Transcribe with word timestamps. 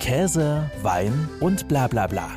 Käse, 0.00 0.68
Wein 0.82 1.28
und 1.40 1.68
bla 1.68 1.86
bla 1.86 2.06
bla. 2.06 2.28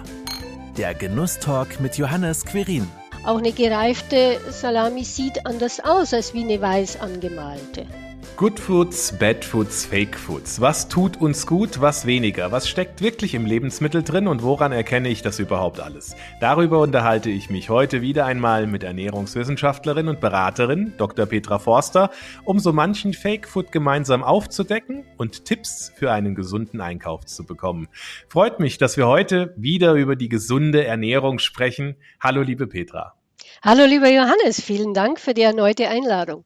Der 0.78 0.94
Genusstalk 0.94 1.80
mit 1.80 1.98
Johannes 1.98 2.46
Querin. 2.46 2.88
Auch 3.26 3.38
eine 3.38 3.54
gereifte 3.54 4.38
Salami 4.52 5.06
sieht 5.06 5.46
anders 5.46 5.80
aus 5.80 6.14
als 6.14 6.34
wie 6.34 6.44
eine 6.44 6.62
weiß 6.62 7.00
angemalte. 7.00 7.88
Good 8.36 8.60
Foods, 8.60 9.16
Bad 9.20 9.46
Foods, 9.46 9.86
Fake 9.86 10.18
Foods. 10.18 10.60
Was 10.60 10.90
tut 10.90 11.22
uns 11.22 11.46
gut, 11.46 11.82
was 11.82 12.08
weniger? 12.08 12.52
Was 12.52 12.68
steckt 12.68 13.00
wirklich 13.00 13.36
im 13.36 13.46
Lebensmittel 13.46 14.02
drin 14.02 14.28
und 14.28 14.42
woran 14.42 14.72
erkenne 14.72 15.10
ich 15.10 15.22
das 15.22 15.38
überhaupt 15.38 15.80
alles? 15.80 16.16
Darüber 16.42 16.80
unterhalte 16.80 17.30
ich 17.30 17.52
mich 17.52 17.70
heute 17.70 18.02
wieder 18.02 18.26
einmal 18.26 18.66
mit 18.66 18.82
Ernährungswissenschaftlerin 18.82 20.08
und 20.08 20.20
Beraterin 20.20 20.94
Dr. 20.98 21.28
Petra 21.28 21.60
Forster, 21.60 22.10
um 22.44 22.58
so 22.58 22.74
manchen 22.74 23.14
Fake 23.14 23.48
Food 23.48 23.72
gemeinsam 23.72 24.24
aufzudecken 24.24 25.06
und 25.18 25.46
Tipps 25.46 25.92
für 25.96 26.12
einen 26.12 26.34
gesunden 26.34 26.82
Einkauf 26.82 27.26
zu 27.26 27.46
bekommen. 27.46 27.88
Freut 28.30 28.60
mich, 28.60 28.80
dass 28.80 28.98
wir 28.98 29.08
heute 29.08 29.54
wieder 29.58 29.94
über 29.94 30.16
die 30.16 30.28
gesunde 30.28 30.86
Ernährung 30.86 31.38
sprechen. 31.38 31.98
Hallo, 32.20 32.42
liebe 32.42 32.66
Petra. 32.66 33.14
Hallo, 33.62 33.86
lieber 33.86 34.10
Johannes. 34.10 34.60
Vielen 34.60 34.96
Dank 34.96 35.20
für 35.20 35.36
die 35.36 35.44
erneute 35.44 35.88
Einladung. 35.88 36.44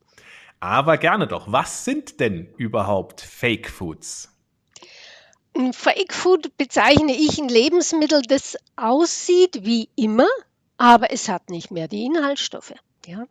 Aber 0.60 0.98
gerne 0.98 1.28
doch. 1.28 1.52
Was 1.52 1.86
sind 1.86 2.20
denn 2.20 2.54
überhaupt 2.58 3.22
Fake 3.22 3.70
Foods? 3.70 4.30
Fake 5.72 6.14
Food 6.14 6.56
bezeichne 6.58 7.14
ich 7.14 7.40
ein 7.40 7.50
Lebensmittel, 7.50 8.22
das 8.22 8.58
aussieht 8.76 9.66
wie 9.66 9.90
immer, 9.96 10.28
aber 10.78 11.12
es 11.12 11.30
hat 11.30 11.50
nicht 11.50 11.72
mehr 11.72 11.88
die 11.88 12.06
Inhaltsstoffe. 12.06 12.74
Ja? 13.08 13.26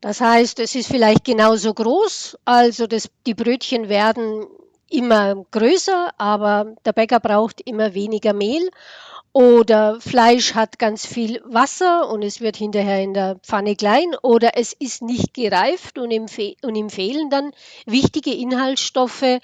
Das 0.00 0.20
heißt, 0.20 0.58
es 0.60 0.74
ist 0.74 0.88
vielleicht 0.88 1.24
genauso 1.24 1.72
groß, 1.72 2.38
also 2.44 2.86
das, 2.86 3.08
die 3.26 3.34
Brötchen 3.34 3.88
werden 3.88 4.46
immer 4.90 5.46
größer, 5.50 6.10
aber 6.18 6.74
der 6.84 6.92
Bäcker 6.92 7.20
braucht 7.20 7.62
immer 7.62 7.94
weniger 7.94 8.34
Mehl 8.34 8.70
oder 9.32 9.98
Fleisch 10.00 10.54
hat 10.54 10.78
ganz 10.78 11.06
viel 11.06 11.40
Wasser 11.46 12.10
und 12.10 12.22
es 12.22 12.42
wird 12.42 12.56
hinterher 12.56 13.02
in 13.02 13.14
der 13.14 13.36
Pfanne 13.36 13.76
klein 13.76 14.14
oder 14.22 14.52
es 14.56 14.74
ist 14.74 15.00
nicht 15.00 15.32
gereift 15.32 15.98
und 15.98 16.10
ihm, 16.10 16.26
und 16.62 16.74
ihm 16.74 16.90
fehlen 16.90 17.30
dann 17.30 17.52
wichtige 17.86 18.34
Inhaltsstoffe 18.34 19.22
äh, 19.22 19.40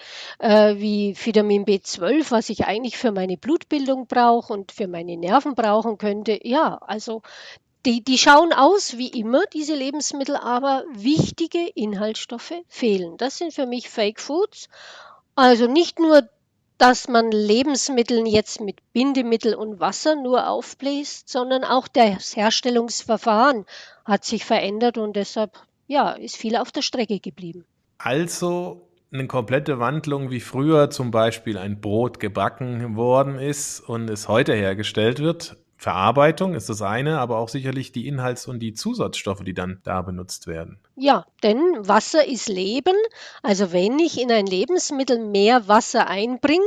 wie 0.77 1.17
Vitamin 1.19 1.65
B12, 1.65 2.31
was 2.31 2.51
ich 2.51 2.67
eigentlich 2.67 2.99
für 2.99 3.13
meine 3.13 3.39
Blutbildung 3.39 4.07
brauche 4.07 4.53
und 4.53 4.73
für 4.73 4.89
meine 4.89 5.17
Nerven 5.17 5.55
brauchen 5.55 5.97
könnte. 5.97 6.39
Ja, 6.43 6.79
also 6.87 7.23
die, 7.87 8.05
die 8.05 8.19
schauen 8.19 8.53
aus 8.53 8.99
wie 8.99 9.09
immer, 9.09 9.47
diese 9.55 9.75
Lebensmittel, 9.75 10.37
aber 10.37 10.85
wichtige 10.93 11.67
Inhaltsstoffe 11.75 12.53
fehlen. 12.69 13.17
Das 13.17 13.39
sind 13.39 13.55
für 13.55 13.65
mich 13.65 13.89
Fake 13.89 14.21
Foods. 14.21 14.69
Also 15.35 15.67
nicht 15.67 15.99
nur 15.99 16.29
dass 16.79 17.09
man 17.09 17.31
Lebensmitteln 17.33 18.25
jetzt 18.25 18.61
mit 18.61 18.79
Bindemittel 18.93 19.55
und 19.55 19.81
Wasser 19.81 20.15
nur 20.15 20.49
aufbläst, 20.49 21.29
sondern 21.29 21.65
auch 21.65 21.89
das 21.89 22.37
Herstellungsverfahren 22.37 23.67
hat 24.05 24.25
sich 24.25 24.45
verändert 24.45 24.97
und 24.97 25.17
deshalb 25.17 25.53
ja, 25.89 26.13
ist 26.13 26.37
viel 26.37 26.57
auf 26.57 26.71
der 26.71 26.83
Strecke 26.83 27.19
geblieben. 27.19 27.65
Also 27.99 28.89
eine 29.11 29.27
komplette 29.27 29.79
Wandlung, 29.79 30.31
wie 30.31 30.41
früher 30.41 30.91
zum 30.91 31.11
Beispiel 31.11 31.59
ein 31.59 31.81
Brot 31.81 32.21
gebacken 32.21 32.95
worden 32.95 33.39
ist 33.39 33.81
und 33.81 34.09
es 34.09 34.29
heute 34.29 34.55
hergestellt 34.55 35.19
wird, 35.19 35.57
Verarbeitung 35.81 36.55
ist 36.55 36.69
das 36.69 36.83
eine, 36.83 37.21
aber 37.21 37.39
auch 37.39 37.49
sicherlich 37.49 37.93
die 37.93 38.09
Inhalts- 38.09 38.49
und 38.49 38.59
die 38.59 38.75
Zusatzstoffe, 38.75 39.45
die 39.45 39.55
dann 39.55 39.81
da 39.85 40.03
benutzt 40.03 40.49
werden. 40.49 40.81
Ja, 40.97 41.25
denn 41.45 41.61
Wasser 41.79 42.27
ist 42.27 42.49
Leben. 42.49 42.97
Also 43.45 43.73
wenn 43.73 43.97
ich 44.01 44.21
in 44.21 44.33
ein 44.33 44.47
Lebensmittel 44.47 45.21
mehr 45.21 45.69
Wasser 45.69 46.09
einbringe, 46.09 46.67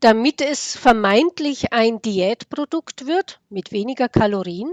damit 0.00 0.40
es 0.40 0.74
vermeintlich 0.74 1.74
ein 1.74 2.00
Diätprodukt 2.00 3.06
wird 3.06 3.40
mit 3.50 3.72
weniger 3.72 4.08
Kalorien, 4.08 4.72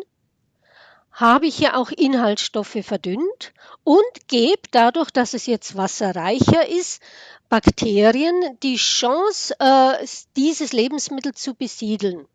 habe 1.11 1.47
ich 1.47 1.59
ja 1.59 1.75
auch 1.75 1.91
Inhaltsstoffe 1.91 2.77
verdünnt 2.83 3.53
und 3.83 4.27
gebe 4.27 4.61
dadurch, 4.71 5.11
dass 5.11 5.33
es 5.33 5.45
jetzt 5.45 5.75
wasserreicher 5.75 6.69
ist, 6.69 7.01
Bakterien 7.49 8.57
die 8.63 8.77
Chance, 8.77 9.53
äh, 9.59 10.05
dieses 10.37 10.71
Lebensmittel 10.71 11.33
zu 11.33 11.53
besiedeln. 11.53 12.27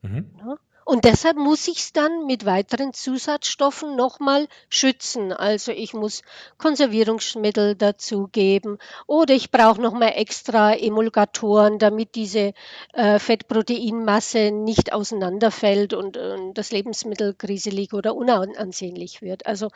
Mhm. 0.00 0.30
Ja? 0.38 0.56
Und 0.88 1.04
deshalb 1.04 1.36
muss 1.36 1.68
ich 1.68 1.80
es 1.80 1.92
dann 1.92 2.24
mit 2.24 2.46
weiteren 2.46 2.94
Zusatzstoffen 2.94 3.94
nochmal 3.94 4.48
schützen. 4.70 5.34
Also 5.34 5.70
ich 5.70 5.92
muss 5.92 6.22
Konservierungsmittel 6.56 7.74
dazugeben 7.74 8.78
oder 9.06 9.34
ich 9.34 9.50
brauche 9.50 9.82
nochmal 9.82 10.14
extra 10.16 10.72
Emulgatoren, 10.72 11.78
damit 11.78 12.14
diese 12.14 12.54
äh, 12.94 13.18
Fettproteinmasse 13.18 14.50
nicht 14.50 14.94
auseinanderfällt 14.94 15.92
und 15.92 16.16
äh, 16.16 16.38
das 16.54 16.70
Lebensmittel 16.70 17.34
griselig 17.34 17.92
oder 17.92 18.16
unansehnlich 18.16 19.20
wird. 19.20 19.44
Also 19.44 19.68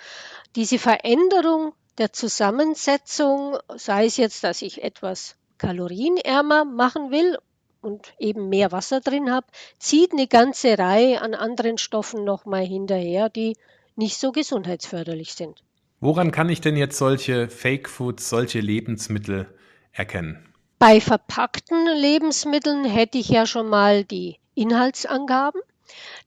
diese 0.56 0.78
Veränderung 0.78 1.74
der 1.98 2.14
Zusammensetzung, 2.14 3.58
sei 3.76 4.06
es 4.06 4.16
jetzt, 4.16 4.44
dass 4.44 4.62
ich 4.62 4.82
etwas 4.82 5.36
kalorienärmer 5.58 6.64
machen 6.64 7.10
will 7.10 7.36
und 7.82 8.14
eben 8.18 8.48
mehr 8.48 8.72
Wasser 8.72 9.00
drin 9.00 9.30
habe, 9.30 9.46
zieht 9.78 10.12
eine 10.12 10.26
ganze 10.26 10.78
Reihe 10.78 11.20
an 11.20 11.34
anderen 11.34 11.76
Stoffen 11.78 12.24
nochmal 12.24 12.64
hinterher, 12.64 13.28
die 13.28 13.56
nicht 13.96 14.16
so 14.18 14.32
gesundheitsförderlich 14.32 15.34
sind. 15.34 15.62
Woran 16.00 16.32
kann 16.32 16.48
ich 16.48 16.60
denn 16.60 16.76
jetzt 16.76 16.96
solche 16.98 17.48
Fake 17.48 17.88
Foods, 17.88 18.28
solche 18.28 18.60
Lebensmittel 18.60 19.46
erkennen? 19.92 20.52
Bei 20.78 21.00
verpackten 21.00 21.86
Lebensmitteln 21.96 22.84
hätte 22.84 23.18
ich 23.18 23.28
ja 23.28 23.46
schon 23.46 23.68
mal 23.68 24.04
die 24.04 24.38
Inhaltsangaben. 24.54 25.60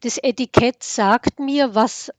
Das 0.02 0.18
Etikett 0.18 0.84
sagt 0.84 1.40
mir, 1.40 1.76
was 1.76 2.12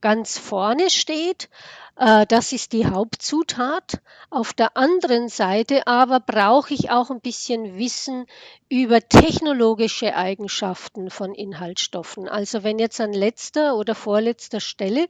ganz 0.00 0.38
vorne 0.38 0.90
steht. 0.90 1.48
Äh, 1.98 2.26
das 2.26 2.52
ist 2.52 2.72
die 2.72 2.86
Hauptzutat. 2.86 4.00
Auf 4.30 4.52
der 4.52 4.76
anderen 4.76 5.28
Seite 5.28 5.86
aber 5.86 6.20
brauche 6.20 6.72
ich 6.72 6.90
auch 6.90 7.10
ein 7.10 7.20
bisschen 7.20 7.76
Wissen 7.76 8.26
über 8.68 9.00
technologische 9.00 10.14
Eigenschaften 10.14 11.10
von 11.10 11.34
Inhaltsstoffen. 11.34 12.28
Also 12.28 12.62
wenn 12.62 12.78
jetzt 12.78 13.00
an 13.00 13.12
letzter 13.12 13.76
oder 13.76 13.94
vorletzter 13.94 14.60
Stelle 14.60 15.08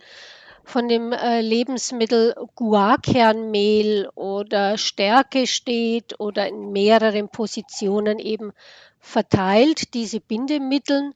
von 0.65 0.89
dem 0.89 1.13
äh, 1.13 1.41
Lebensmittel 1.41 2.35
Guarkernmehl 2.55 4.09
oder 4.15 4.79
Stärke 4.79 5.47
steht 5.47 6.19
oder 6.21 6.49
in 6.49 6.73
mehreren 6.73 7.29
Positionen 7.29 8.19
eben 8.19 8.53
verteilt, 8.99 9.95
diese 9.95 10.21
Bindemittel, 10.21 11.13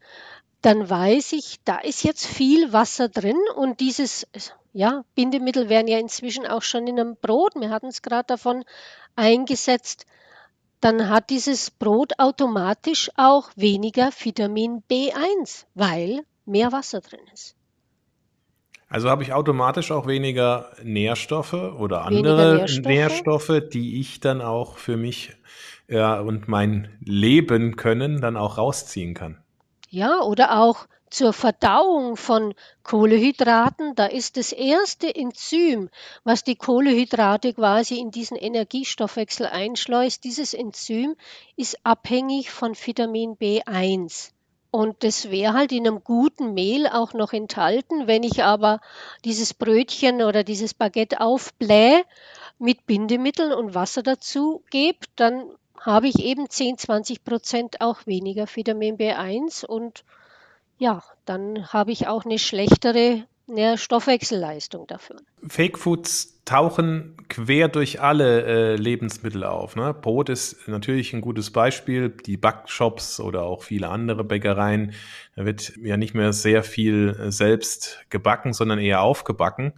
dann 0.60 0.88
weiß 0.88 1.32
ich, 1.32 1.58
da 1.64 1.78
ist 1.78 2.04
jetzt 2.04 2.26
viel 2.26 2.72
Wasser 2.72 3.08
drin 3.08 3.38
und 3.56 3.80
dieses 3.80 4.26
ja, 4.72 5.04
Bindemittel 5.14 5.68
werden 5.68 5.88
ja 5.88 5.98
inzwischen 5.98 6.46
auch 6.46 6.62
schon 6.62 6.86
in 6.86 6.98
einem 6.98 7.16
Brot, 7.16 7.54
wir 7.56 7.70
hatten 7.70 7.86
es 7.86 8.02
gerade 8.02 8.26
davon, 8.26 8.64
eingesetzt. 9.16 10.06
Dann 10.80 11.08
hat 11.08 11.30
dieses 11.30 11.70
Brot 11.70 12.14
automatisch 12.18 13.10
auch 13.16 13.50
weniger 13.54 14.10
Vitamin 14.10 14.82
B1, 14.90 15.66
weil 15.74 16.20
mehr 16.44 16.72
Wasser 16.72 17.00
drin 17.00 17.20
ist. 17.32 17.54
Also 18.88 19.08
habe 19.08 19.22
ich 19.22 19.32
automatisch 19.32 19.90
auch 19.90 20.06
weniger 20.06 20.72
Nährstoffe 20.82 21.54
oder 21.54 22.04
andere 22.04 22.56
Nährstoffe. 22.56 22.86
Nährstoffe. 22.86 23.62
die 23.72 24.00
ich 24.00 24.20
dann 24.20 24.42
auch 24.42 24.76
für 24.76 24.96
mich 24.96 25.34
ja, 25.88 26.20
und 26.20 26.48
mein 26.48 26.88
Leben 27.00 27.76
können 27.76 28.20
dann 28.20 28.36
auch 28.36 28.58
rausziehen 28.58 29.14
kann. 29.14 29.38
Ja, 29.88 30.20
oder 30.20 30.60
auch 30.60 30.86
zur 31.12 31.32
Verdauung 31.32 32.16
von 32.16 32.54
Kohlehydraten. 32.82 33.94
Da 33.94 34.06
ist 34.06 34.36
das 34.36 34.52
erste 34.52 35.14
Enzym, 35.14 35.90
was 36.24 36.42
die 36.42 36.56
Kohlehydrate 36.56 37.52
quasi 37.52 37.98
in 37.98 38.10
diesen 38.10 38.36
Energiestoffwechsel 38.36 39.46
einschleust. 39.46 40.24
Dieses 40.24 40.54
Enzym 40.54 41.14
ist 41.56 41.78
abhängig 41.84 42.50
von 42.50 42.74
Vitamin 42.74 43.36
B1. 43.36 44.30
Und 44.70 45.04
das 45.04 45.30
wäre 45.30 45.52
halt 45.52 45.70
in 45.70 45.86
einem 45.86 46.02
guten 46.02 46.54
Mehl 46.54 46.86
auch 46.86 47.12
noch 47.12 47.34
enthalten. 47.34 48.06
Wenn 48.06 48.22
ich 48.22 48.42
aber 48.42 48.80
dieses 49.22 49.52
Brötchen 49.52 50.22
oder 50.22 50.44
dieses 50.44 50.72
Baguette 50.72 51.20
aufblähe 51.20 52.04
mit 52.58 52.86
Bindemitteln 52.86 53.52
und 53.52 53.74
Wasser 53.74 54.02
dazu 54.02 54.64
gebe, 54.70 55.00
dann 55.16 55.44
habe 55.78 56.08
ich 56.08 56.20
eben 56.20 56.48
10, 56.48 56.78
20 56.78 57.22
Prozent 57.22 57.80
auch 57.82 58.06
weniger 58.06 58.46
Vitamin 58.46 58.96
B1 58.96 59.66
und 59.66 60.04
ja, 60.78 61.02
dann 61.24 61.72
habe 61.72 61.92
ich 61.92 62.06
auch 62.06 62.24
eine 62.24 62.38
schlechtere 62.38 63.24
Stoffwechselleistung 63.76 64.86
dafür. 64.86 65.16
Fake 65.46 65.78
Foods 65.78 66.40
tauchen 66.44 67.16
quer 67.28 67.68
durch 67.68 68.00
alle 68.00 68.44
äh, 68.44 68.76
Lebensmittel 68.76 69.44
auf. 69.44 69.76
Ne? 69.76 69.94
Brot 69.94 70.28
ist 70.28 70.68
natürlich 70.68 71.12
ein 71.12 71.20
gutes 71.20 71.50
Beispiel. 71.50 72.08
Die 72.10 72.36
Backshops 72.36 73.20
oder 73.20 73.42
auch 73.42 73.62
viele 73.62 73.88
andere 73.88 74.24
Bäckereien, 74.24 74.94
da 75.36 75.44
wird 75.44 75.76
ja 75.76 75.96
nicht 75.96 76.14
mehr 76.14 76.32
sehr 76.32 76.62
viel 76.62 77.16
äh, 77.18 77.30
selbst 77.30 78.06
gebacken, 78.10 78.52
sondern 78.52 78.78
eher 78.78 79.02
aufgebacken. 79.02 79.72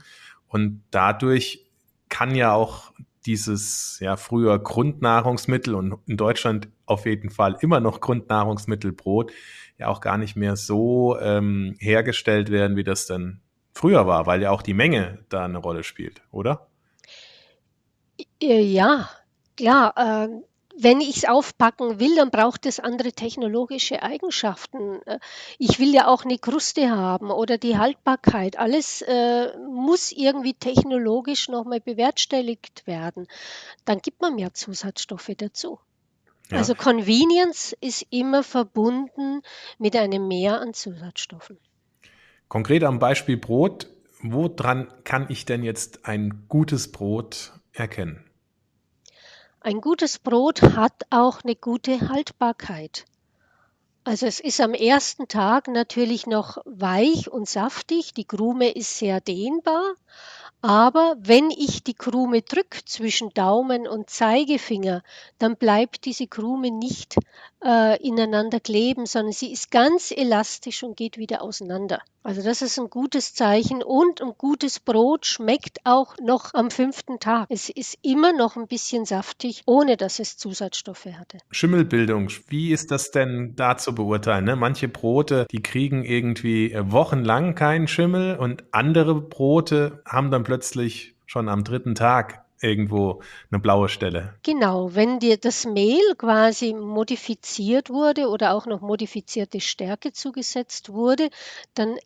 Und 0.46 0.82
dadurch 0.91 1.67
kann 2.08 2.35
ja 2.35 2.52
auch 2.52 2.93
dieses 3.26 3.98
ja 4.00 4.16
früher 4.16 4.58
Grundnahrungsmittel 4.58 5.74
und 5.74 5.96
in 6.06 6.16
Deutschland 6.16 6.68
auf 6.86 7.06
jeden 7.06 7.30
Fall 7.30 7.56
immer 7.60 7.80
noch 7.80 8.00
Grundnahrungsmittel 8.00 8.92
Brot 8.92 9.32
ja 9.78 9.88
auch 9.88 10.00
gar 10.00 10.18
nicht 10.18 10.36
mehr 10.36 10.56
so 10.56 11.18
ähm, 11.20 11.74
hergestellt 11.78 12.50
werden, 12.50 12.76
wie 12.76 12.84
das 12.84 13.06
denn 13.06 13.40
früher 13.72 14.06
war, 14.06 14.26
weil 14.26 14.42
ja 14.42 14.50
auch 14.50 14.62
die 14.62 14.74
Menge 14.74 15.24
da 15.28 15.44
eine 15.44 15.58
Rolle 15.58 15.82
spielt, 15.82 16.22
oder? 16.30 16.68
Äh, 18.40 18.62
ja, 18.62 19.08
klar. 19.56 19.94
Äh, 19.96 20.28
wenn 20.76 21.00
ich 21.00 21.18
es 21.18 21.24
aufpacken 21.24 22.00
will, 22.00 22.16
dann 22.16 22.30
braucht 22.30 22.66
es 22.66 22.80
andere 22.80 23.12
technologische 23.12 24.02
Eigenschaften. 24.02 25.00
Äh, 25.06 25.18
ich 25.58 25.78
will 25.78 25.94
ja 25.94 26.08
auch 26.08 26.24
eine 26.24 26.38
Kruste 26.38 26.90
haben 26.90 27.30
oder 27.30 27.58
die 27.58 27.78
Haltbarkeit. 27.78 28.58
Alles 28.58 29.02
äh, 29.02 29.56
muss 29.58 30.12
irgendwie 30.12 30.54
technologisch 30.54 31.48
nochmal 31.48 31.80
bewerkstelligt 31.80 32.86
werden. 32.86 33.28
Dann 33.84 34.00
gibt 34.00 34.20
man 34.20 34.34
mehr 34.34 34.54
Zusatzstoffe 34.54 35.30
dazu. 35.36 35.78
Ja. 36.50 36.58
Also 36.58 36.74
Convenience 36.74 37.74
ist 37.80 38.06
immer 38.10 38.42
verbunden 38.42 39.42
mit 39.78 39.96
einem 39.96 40.28
Mehr 40.28 40.60
an 40.60 40.74
Zusatzstoffen. 40.74 41.58
Konkret 42.48 42.84
am 42.84 42.98
Beispiel 42.98 43.36
Brot, 43.36 43.88
woran 44.20 44.88
kann 45.04 45.26
ich 45.30 45.46
denn 45.46 45.62
jetzt 45.62 46.06
ein 46.06 46.44
gutes 46.48 46.92
Brot 46.92 47.52
erkennen? 47.72 48.24
Ein 49.66 49.81
gutes 49.81 50.19
Brot 50.19 50.61
hat 50.61 51.06
auch 51.08 51.43
eine 51.43 51.56
gute 51.56 52.11
Haltbarkeit. 52.11 53.06
Also 54.05 54.26
es 54.26 54.38
ist 54.38 54.61
am 54.61 54.75
ersten 54.75 55.26
Tag 55.26 55.69
natürlich 55.69 56.26
noch 56.26 56.58
weich 56.66 57.31
und 57.31 57.49
saftig, 57.49 58.12
die 58.12 58.26
Krume 58.26 58.69
ist 58.69 58.99
sehr 58.99 59.22
dehnbar, 59.22 59.94
aber 60.61 61.16
wenn 61.19 61.50
ich 61.50 61.82
die 61.82 61.94
Krume 61.94 62.43
drücke 62.43 62.84
zwischen 62.84 63.31
Daumen 63.31 63.88
und 63.88 64.11
Zeigefinger, 64.11 65.02
dann 65.38 65.56
bleibt 65.56 66.05
diese 66.05 66.26
Krume 66.26 66.70
nicht 66.70 67.17
äh, 67.64 67.96
ineinander 68.06 68.61
kleben, 68.61 69.06
sondern 69.06 69.32
sie 69.32 69.52
ist 69.52 69.70
ganz 69.70 70.11
elastisch 70.11 70.82
und 70.82 70.96
geht 70.96 71.19
wieder 71.19 71.43
auseinander. 71.43 72.00
Also 72.22 72.43
das 72.43 72.62
ist 72.62 72.78
ein 72.78 72.88
gutes 72.88 73.34
Zeichen 73.34 73.82
und 73.82 74.22
ein 74.22 74.32
gutes 74.38 74.81
Brot 74.81 75.26
schmeckt 75.26 75.81
auch 75.84 76.16
noch 76.22 76.55
am 76.55 76.70
fünften 76.70 77.20
Tag. 77.20 77.46
Es 77.50 77.69
ist 77.69 77.99
immer 78.00 78.32
noch 78.32 78.56
ein 78.56 78.66
bisschen 78.66 79.05
saftig, 79.05 79.62
ohne 79.66 79.99
dass 79.99 80.19
es 80.19 80.38
Zusatzstoffe 80.38 81.06
hatte. 81.19 81.38
Schimmelbildung, 81.50 82.31
wie 82.49 82.72
ist 82.72 82.90
das 82.90 83.11
denn 83.11 83.55
da 83.56 83.76
zu 83.76 83.94
beurteilen? 83.94 84.44
Ne? 84.44 84.56
Manche 84.56 84.88
Brote, 84.88 85.46
die 85.50 85.62
kriegen 85.62 86.02
irgendwie 86.05 86.72
äh, 86.72 86.90
wochenlang 86.90 87.55
keinen 87.55 87.88
Schimmel 87.88 88.37
und 88.37 88.64
andere 88.72 89.20
Brote 89.20 90.02
haben 90.06 90.31
dann 90.31 90.44
plötzlich 90.44 91.17
schon 91.26 91.49
am 91.49 91.64
dritten 91.64 91.94
Tag 91.94 92.44
irgendwo 92.64 93.22
eine 93.50 93.61
blaue 93.61 93.88
Stelle. 93.88 94.34
Genau, 94.43 94.94
wenn 94.94 95.20
dir 95.20 95.37
das 95.37 95.66
Mehl 95.66 96.14
quasi 96.16 96.75
modifiziert 96.75 97.90
wurde 97.90 98.28
oder 98.28 98.55
auch 98.55 98.66
noch 98.66 98.81
modifizierte 98.81 99.61
Stärke 99.61 100.12
zugesetzt 100.12 100.88
wurde, 100.88 101.31
dann 101.75 101.96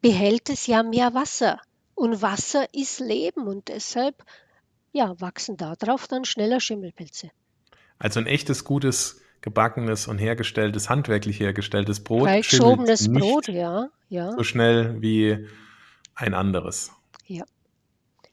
behält 0.00 0.50
es 0.50 0.66
ja 0.66 0.82
mehr 0.82 1.14
Wasser. 1.14 1.60
Und 1.94 2.20
Wasser 2.20 2.66
ist 2.74 3.00
Leben 3.00 3.46
und 3.46 3.68
deshalb 3.68 4.22
ja, 4.92 5.18
wachsen 5.20 5.56
darauf 5.56 6.06
dann 6.06 6.24
schneller 6.24 6.60
Schimmelpilze. 6.60 7.30
Also 7.98 8.20
ein 8.20 8.26
echtes, 8.26 8.64
gutes, 8.64 9.22
gebackenes 9.40 10.06
und 10.06 10.18
hergestelltes, 10.18 10.90
handwerklich 10.90 11.40
hergestelltes 11.40 12.04
Brot. 12.04 12.24
Freigeschobenes 12.24 13.12
Brot, 13.12 13.48
ja, 13.48 13.88
ja. 14.08 14.32
So 14.32 14.44
schnell 14.44 15.00
wie 15.00 15.48
ein 16.14 16.34
anderes. 16.34 16.92
Ja. 17.26 17.44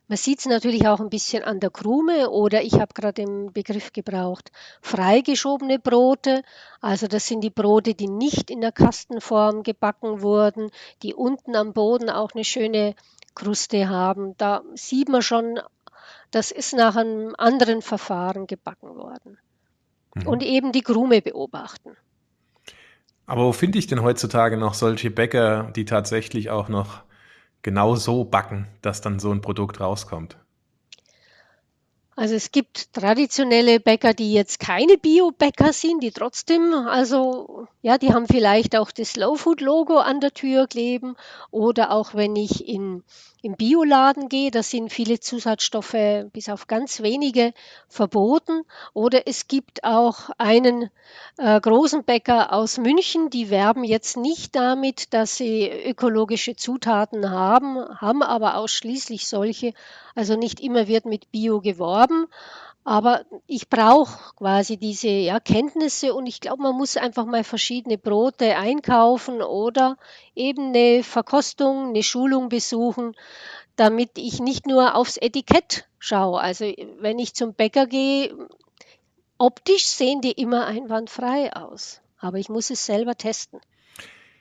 Man 0.10 0.18
sieht 0.18 0.40
es 0.40 0.48
natürlich 0.48 0.88
auch 0.88 1.00
ein 1.00 1.12
bisschen 1.12 1.44
an 1.44 1.60
der 1.60 1.70
Krume 1.70 2.32
oder 2.32 2.64
ich 2.64 2.74
habe 2.74 2.96
gerade 2.96 3.14
den 3.14 3.54
Begriff 3.54 3.94
gebraucht, 3.94 4.52
freigeschobene 4.82 5.78
Brote. 5.78 6.42
Also 6.82 7.06
das 7.06 7.28
sind 7.28 7.42
die 7.42 7.52
Brote, 7.52 7.94
die 7.94 8.08
nicht 8.08 8.50
in 8.50 8.60
der 8.60 8.72
Kastenform 8.72 9.62
gebacken 9.62 10.24
wurden, 10.24 10.72
die 11.04 11.14
unten 11.14 11.56
am 11.56 11.74
Boden 11.74 12.10
auch 12.10 12.32
eine 12.34 12.44
schöne 12.44 12.96
Kruste 13.36 13.88
haben. 13.88 14.36
Da 14.38 14.64
sieht 14.74 15.10
man 15.10 15.22
schon, 15.22 15.60
das 16.32 16.50
ist 16.50 16.74
nach 16.74 16.96
einem 16.96 17.36
anderen 17.38 17.84
Verfahren 17.84 18.48
gebacken 18.48 18.96
worden. 18.96 19.38
Mhm. 20.16 20.28
Und 20.28 20.42
eben 20.42 20.72
die 20.72 20.82
Krume 20.82 21.22
beobachten. 21.22 21.96
Aber 23.28 23.46
wo 23.46 23.52
finde 23.52 23.78
ich 23.78 23.86
denn 23.86 24.02
heutzutage 24.02 24.58
noch 24.58 24.74
solche 24.74 25.12
Bäcker, 25.12 25.72
die 25.76 25.86
tatsächlich 25.86 26.50
auch 26.50 26.68
noch 26.68 27.04
genau 27.62 27.96
so 27.96 28.24
backen, 28.24 28.68
dass 28.82 29.02
dann 29.02 29.20
so 29.20 29.32
ein 29.32 29.42
Produkt 29.42 29.80
rauskommt? 29.80 30.38
Also 32.20 32.36
es 32.36 32.52
gibt 32.52 32.92
traditionelle 32.92 33.80
Bäcker, 33.80 34.14
die 34.14 34.34
jetzt 34.34 34.60
keine 34.60 34.98
Bio-Bäcker 34.98 35.72
sind, 35.72 36.04
die 36.04 36.12
trotzdem, 36.12 36.74
also 36.74 37.66
ja, 37.82 37.98
die 37.98 38.14
haben 38.14 38.28
vielleicht 38.28 38.76
auch 38.76 38.92
das 38.92 39.12
Slow 39.12 39.38
Food 39.38 39.62
Logo 39.62 40.00
an 40.00 40.20
der 40.20 40.34
Tür 40.34 40.68
kleben 40.68 41.16
oder 41.50 41.92
auch 41.92 42.16
wenn 42.16 42.36
ich 42.36 42.68
in 42.68 43.04
im 43.42 43.56
Bioladen 43.56 44.28
gehe, 44.28 44.52
da 44.52 44.64
sind 44.64 44.92
viele 44.92 45.20
Zusatzstoffe 45.20 46.26
bis 46.34 46.50
auf 46.50 46.68
ganz 46.68 47.02
wenige 47.02 47.54
verboten. 47.88 48.64
Oder 48.94 49.28
es 49.28 49.48
gibt 49.48 49.84
auch 49.84 50.30
einen 50.38 50.90
äh, 51.38 51.60
großen 51.60 52.04
Bäcker 52.04 52.52
aus 52.52 52.78
München, 52.78 53.30
die 53.30 53.50
werben 53.50 53.84
jetzt 53.84 54.18
nicht 54.18 54.56
damit, 54.56 55.14
dass 55.14 55.38
sie 55.38 55.70
ökologische 55.70 56.56
Zutaten 56.56 57.30
haben, 57.30 57.78
haben 58.00 58.24
aber 58.24 58.56
ausschließlich 58.56 59.28
solche. 59.28 59.74
Also 60.16 60.36
nicht 60.36 60.60
immer 60.60 60.88
wird 60.88 61.06
mit 61.06 61.32
Bio 61.32 61.62
geworben. 61.62 62.28
Aber 62.90 63.24
ich 63.46 63.70
brauche 63.70 64.34
quasi 64.34 64.78
diese 64.78 65.10
ja, 65.10 65.40
Kenntnisse 65.40 66.16
und 66.16 66.26
ich 66.26 66.42
glaube, 66.42 66.64
man 66.64 66.76
muss 66.76 66.98
einfach 66.98 67.28
mal 67.28 67.44
verschiedene 67.44 68.00
Brote 68.00 68.58
einkaufen 68.58 69.44
oder 69.44 69.96
eben 70.34 70.70
eine 70.70 71.04
Verkostung, 71.04 71.90
eine 71.90 72.02
Schulung 72.02 72.50
besuchen, 72.50 73.16
damit 73.76 74.18
ich 74.18 74.40
nicht 74.40 74.66
nur 74.66 74.96
aufs 74.96 75.18
Etikett 75.18 75.88
schaue. 76.00 76.42
Also 76.42 76.66
wenn 77.00 77.20
ich 77.20 77.36
zum 77.36 77.54
Bäcker 77.54 77.86
gehe, 77.86 78.36
optisch 79.38 79.86
sehen 79.86 80.22
die 80.22 80.32
immer 80.32 80.66
einwandfrei 80.66 81.56
aus, 81.56 82.02
aber 82.18 82.40
ich 82.40 82.50
muss 82.50 82.72
es 82.72 82.88
selber 82.88 83.14
testen. 83.14 83.60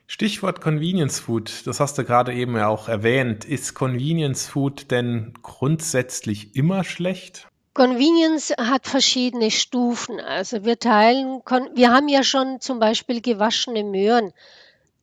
Stichwort 0.07 0.63
Convenience 0.63 1.21
Food, 1.21 1.67
das 1.67 1.81
hast 1.81 1.99
du 1.99 2.05
gerade 2.05 2.33
eben 2.33 2.57
ja 2.57 2.69
auch 2.69 2.89
erwähnt. 2.89 3.45
Ist 3.45 3.75
Convenience 3.75 4.47
Food 4.47 4.91
denn 4.91 5.35
grundsätzlich 5.43 6.57
immer 6.57 6.83
schlecht? 6.83 7.48
Convenience 7.79 8.53
hat 8.59 8.89
verschiedene 8.89 9.53
Stufen. 9.53 10.19
Also 10.19 10.65
wir 10.65 10.81
teilen, 10.81 11.41
wir 11.75 11.93
haben 11.93 12.09
ja 12.09 12.25
schon 12.25 12.61
zum 12.61 12.81
Beispiel 12.81 13.21
gewaschene 13.21 13.85
Möhren. 13.85 14.33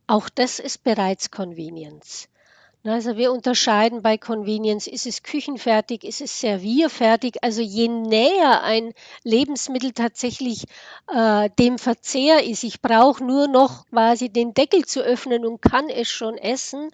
Auch 0.08 0.28
das 0.28 0.60
ist 0.60 0.84
bereits 0.84 1.32
Convenience. 1.32 2.28
Also 2.84 3.16
wir 3.16 3.32
unterscheiden 3.32 4.02
bei 4.02 4.18
Convenience, 4.18 4.88
ist 4.88 5.06
es 5.06 5.24
küchenfertig, 5.24 6.04
ist 6.04 6.20
es 6.20 6.42
servierfertig. 6.42 7.42
Also 7.42 7.62
je 7.62 7.88
näher 7.88 8.62
ein 8.64 8.94
Lebensmittel 9.24 9.94
tatsächlich 9.94 10.66
äh, 11.08 11.50
dem 11.58 11.78
Verzehr 11.78 12.44
ist, 12.44 12.66
ich 12.66 12.82
brauche 12.82 13.24
nur 13.24 13.48
noch 13.48 13.86
quasi 13.86 14.28
den 14.28 14.54
Deckel 14.54 14.84
zu 14.84 15.00
öffnen 15.00 15.46
und 15.46 15.62
kann 15.62 15.88
es 15.88 16.10
schon 16.10 16.38
essen, 16.38 16.92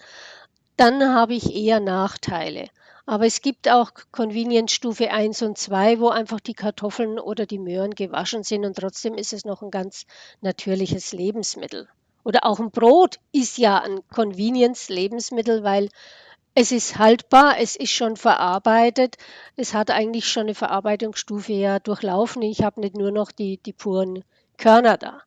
dann 0.77 1.03
habe 1.11 1.33
ich 1.33 1.55
eher 1.55 1.79
Nachteile. 1.79 2.69
Aber 3.05 3.25
es 3.25 3.41
gibt 3.41 3.69
auch 3.69 3.91
Convenience-Stufe 4.11 5.11
1 5.11 5.41
und 5.41 5.57
2, 5.57 5.99
wo 5.99 6.09
einfach 6.09 6.39
die 6.39 6.53
Kartoffeln 6.53 7.19
oder 7.19 7.45
die 7.45 7.59
Möhren 7.59 7.95
gewaschen 7.95 8.43
sind 8.43 8.65
und 8.65 8.77
trotzdem 8.77 9.15
ist 9.15 9.33
es 9.33 9.45
noch 9.45 9.61
ein 9.61 9.71
ganz 9.71 10.05
natürliches 10.41 11.11
Lebensmittel. 11.11 11.87
Oder 12.23 12.45
auch 12.45 12.59
ein 12.59 12.71
Brot 12.71 13.19
ist 13.31 13.57
ja 13.57 13.79
ein 13.79 13.99
Convenience-Lebensmittel, 14.13 15.63
weil 15.63 15.89
es 16.53 16.71
ist 16.71 16.97
haltbar, 16.97 17.55
es 17.59 17.75
ist 17.75 17.91
schon 17.91 18.17
verarbeitet, 18.17 19.15
es 19.55 19.73
hat 19.73 19.89
eigentlich 19.89 20.29
schon 20.29 20.43
eine 20.43 20.55
Verarbeitungsstufe 20.55 21.53
ja 21.53 21.79
durchlaufen. 21.79 22.41
Ich 22.41 22.61
habe 22.61 22.81
nicht 22.81 22.95
nur 22.95 23.11
noch 23.11 23.31
die, 23.31 23.57
die 23.57 23.73
puren 23.73 24.23
Körner 24.57 24.97
da. 24.97 25.21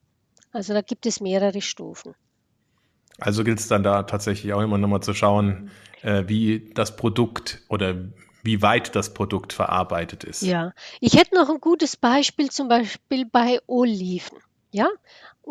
Also 0.52 0.74
da 0.74 0.82
gibt 0.82 1.06
es 1.06 1.20
mehrere 1.20 1.62
Stufen. 1.62 2.14
Also 3.18 3.42
gilt 3.42 3.58
es 3.58 3.68
dann 3.68 3.82
da 3.82 4.02
tatsächlich 4.02 4.52
auch 4.52 4.60
immer 4.60 4.78
nochmal 4.78 5.02
zu 5.02 5.14
schauen, 5.14 5.70
äh, 6.04 6.24
wie 6.28 6.70
das 6.74 6.96
Produkt 6.96 7.60
oder 7.68 7.96
wie 8.42 8.60
weit 8.62 8.94
das 8.94 9.14
Produkt 9.14 9.52
verarbeitet 9.52 10.22
ist. 10.22 10.42
Ja, 10.42 10.72
ich 11.00 11.14
hätte 11.14 11.34
noch 11.34 11.48
ein 11.48 11.60
gutes 11.60 11.96
Beispiel, 11.96 12.50
zum 12.50 12.68
Beispiel 12.68 13.24
bei 13.24 13.58
Oliven. 13.66 14.38
Ja, 14.70 14.88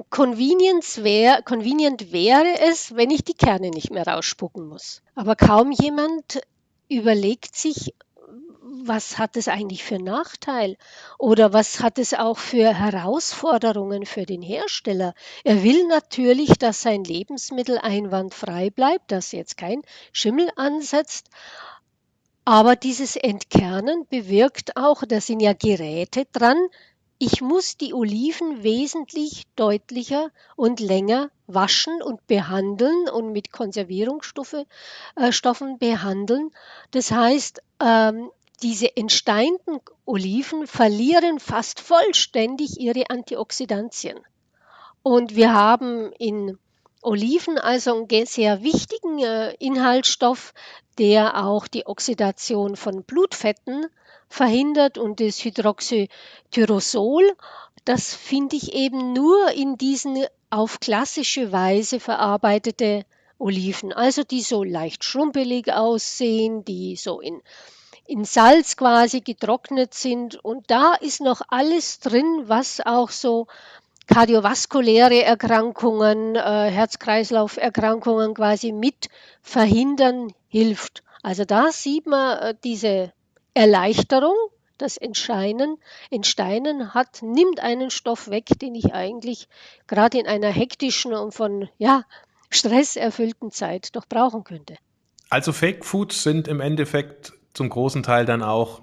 Convenience 0.09 1.03
wär, 1.03 1.41
convenient 1.41 2.11
wäre 2.11 2.59
es, 2.69 2.95
wenn 2.95 3.09
ich 3.09 3.23
die 3.23 3.33
Kerne 3.33 3.69
nicht 3.69 3.91
mehr 3.91 4.05
rausspucken 4.05 4.67
muss. 4.67 5.01
Aber 5.15 5.35
kaum 5.35 5.71
jemand 5.71 6.41
überlegt 6.89 7.55
sich, 7.55 7.93
was 8.81 9.17
hat 9.19 9.37
es 9.37 9.47
eigentlich 9.47 9.83
für 9.83 9.99
Nachteil? 9.99 10.77
Oder 11.19 11.53
was 11.53 11.81
hat 11.81 11.99
es 11.99 12.13
auch 12.13 12.37
für 12.37 12.73
Herausforderungen 12.73 14.05
für 14.05 14.25
den 14.25 14.41
Hersteller? 14.41 15.13
Er 15.43 15.63
will 15.63 15.87
natürlich, 15.87 16.57
dass 16.57 16.81
sein 16.81 17.03
Lebensmittel 17.03 17.77
einwandfrei 17.77 18.69
bleibt, 18.71 19.11
dass 19.11 19.31
jetzt 19.31 19.57
kein 19.57 19.81
Schimmel 20.11 20.49
ansetzt. 20.55 21.29
Aber 22.45 22.75
dieses 22.75 23.15
Entkernen 23.15 24.07
bewirkt 24.09 24.75
auch, 24.75 25.03
da 25.07 25.21
sind 25.21 25.39
ja 25.39 25.53
Geräte 25.53 26.25
dran, 26.33 26.57
ich 27.19 27.41
muss 27.41 27.77
die 27.77 27.93
Oliven 27.93 28.63
wesentlich 28.63 29.43
deutlicher 29.55 30.29
und 30.57 30.81
länger 30.81 31.29
waschen 31.47 32.01
und 32.01 32.25
behandeln 32.27 33.07
und 33.07 33.31
mit 33.31 33.53
Konservierungsstoffen 33.53 34.65
äh, 35.15 35.77
behandeln. 35.79 36.51
Das 36.91 37.11
heißt, 37.11 37.61
ähm, 37.79 38.29
diese 38.63 38.95
entsteinten 38.95 39.79
Oliven 40.05 40.65
verlieren 40.67 41.39
fast 41.39 41.79
vollständig 41.79 42.79
ihre 42.79 43.09
Antioxidantien. 43.09 44.19
Und 45.03 45.35
wir 45.35 45.53
haben 45.53 46.13
in 46.13 46.57
Oliven 47.01 47.59
also 47.59 47.93
einen 48.09 48.25
sehr 48.25 48.63
wichtigen 48.63 49.19
äh, 49.19 49.53
Inhaltsstoff, 49.59 50.53
der 50.97 51.45
auch 51.45 51.67
die 51.67 51.85
Oxidation 51.85 52.77
von 52.77 53.03
Blutfetten 53.03 53.87
verhindert 54.29 54.97
und 54.97 55.19
das 55.19 55.43
Hydroxytyrosol, 55.43 57.35
das 57.85 58.15
finde 58.15 58.55
ich 58.55 58.73
eben 58.73 59.11
nur 59.11 59.51
in 59.51 59.77
diesen 59.77 60.25
auf 60.49 60.79
klassische 60.79 61.51
Weise 61.51 61.99
verarbeitete 61.99 63.05
Oliven, 63.37 63.91
also 63.91 64.23
die 64.23 64.41
so 64.41 64.63
leicht 64.63 65.03
schrumpelig 65.03 65.73
aussehen, 65.73 66.63
die 66.63 66.95
so 66.95 67.19
in, 67.19 67.41
in 68.05 68.25
Salz 68.25 68.75
quasi 68.75 69.21
getrocknet 69.21 69.93
sind. 69.93 70.35
Und 70.43 70.69
da 70.69 70.93
ist 70.95 71.21
noch 71.21 71.41
alles 71.47 71.99
drin, 71.99 72.43
was 72.45 72.81
auch 72.85 73.09
so 73.09 73.47
kardiovaskuläre 74.07 75.23
Erkrankungen, 75.23 76.35
äh, 76.35 76.39
Herz-Kreislauf-Erkrankungen 76.39 78.33
quasi 78.33 78.71
mit 78.71 79.09
verhindern 79.41 80.33
hilft. 80.49 81.03
Also 81.21 81.45
da 81.45 81.71
sieht 81.71 82.05
man 82.05 82.37
äh, 82.37 82.55
diese 82.63 83.13
Erleichterung, 83.53 84.35
das 84.77 84.97
Entscheinen, 84.97 85.77
Entsteinen 86.09 86.93
hat, 86.93 87.21
nimmt 87.21 87.61
einen 87.61 87.91
Stoff 87.91 88.29
weg, 88.29 88.47
den 88.61 88.75
ich 88.75 88.93
eigentlich 88.93 89.47
gerade 89.87 90.19
in 90.19 90.27
einer 90.27 90.49
hektischen 90.49 91.13
und 91.13 91.33
von 91.33 91.69
ja, 91.77 92.03
Stress 92.49 92.95
erfüllten 92.95 93.51
Zeit 93.51 93.95
doch 93.95 94.05
brauchen 94.05 94.43
könnte. 94.43 94.75
Also 95.29 95.53
Fake 95.53 95.85
Foods 95.85 96.23
sind 96.23 96.47
im 96.47 96.59
Endeffekt 96.59 97.33
zum 97.53 97.69
großen 97.69 98.03
Teil 98.03 98.25
dann 98.25 98.41
auch 98.41 98.81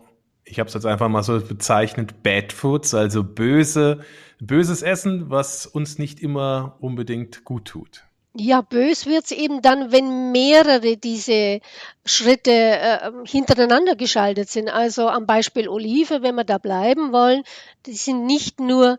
ich 0.50 0.58
habe 0.58 0.68
es 0.68 0.74
jetzt 0.74 0.86
einfach 0.86 1.08
mal 1.08 1.22
so 1.22 1.40
bezeichnet, 1.40 2.22
Bad 2.22 2.52
Foods, 2.52 2.94
also 2.94 3.22
böse, 3.22 4.00
böses 4.40 4.82
Essen, 4.82 5.30
was 5.30 5.66
uns 5.66 5.98
nicht 5.98 6.20
immer 6.20 6.76
unbedingt 6.80 7.44
gut 7.44 7.66
tut. 7.66 8.04
Ja, 8.34 8.60
bös 8.60 9.06
wird 9.06 9.24
es 9.24 9.32
eben 9.32 9.60
dann, 9.60 9.90
wenn 9.90 10.30
mehrere 10.30 10.96
diese 10.96 11.60
Schritte 12.04 12.52
äh, 12.52 13.10
hintereinander 13.24 13.96
geschaltet 13.96 14.48
sind. 14.48 14.68
Also 14.68 15.08
am 15.08 15.26
Beispiel 15.26 15.68
Olive, 15.68 16.22
wenn 16.22 16.36
wir 16.36 16.44
da 16.44 16.58
bleiben 16.58 17.12
wollen, 17.12 17.42
die 17.86 17.94
sind 17.94 18.26
nicht 18.26 18.60
nur 18.60 18.98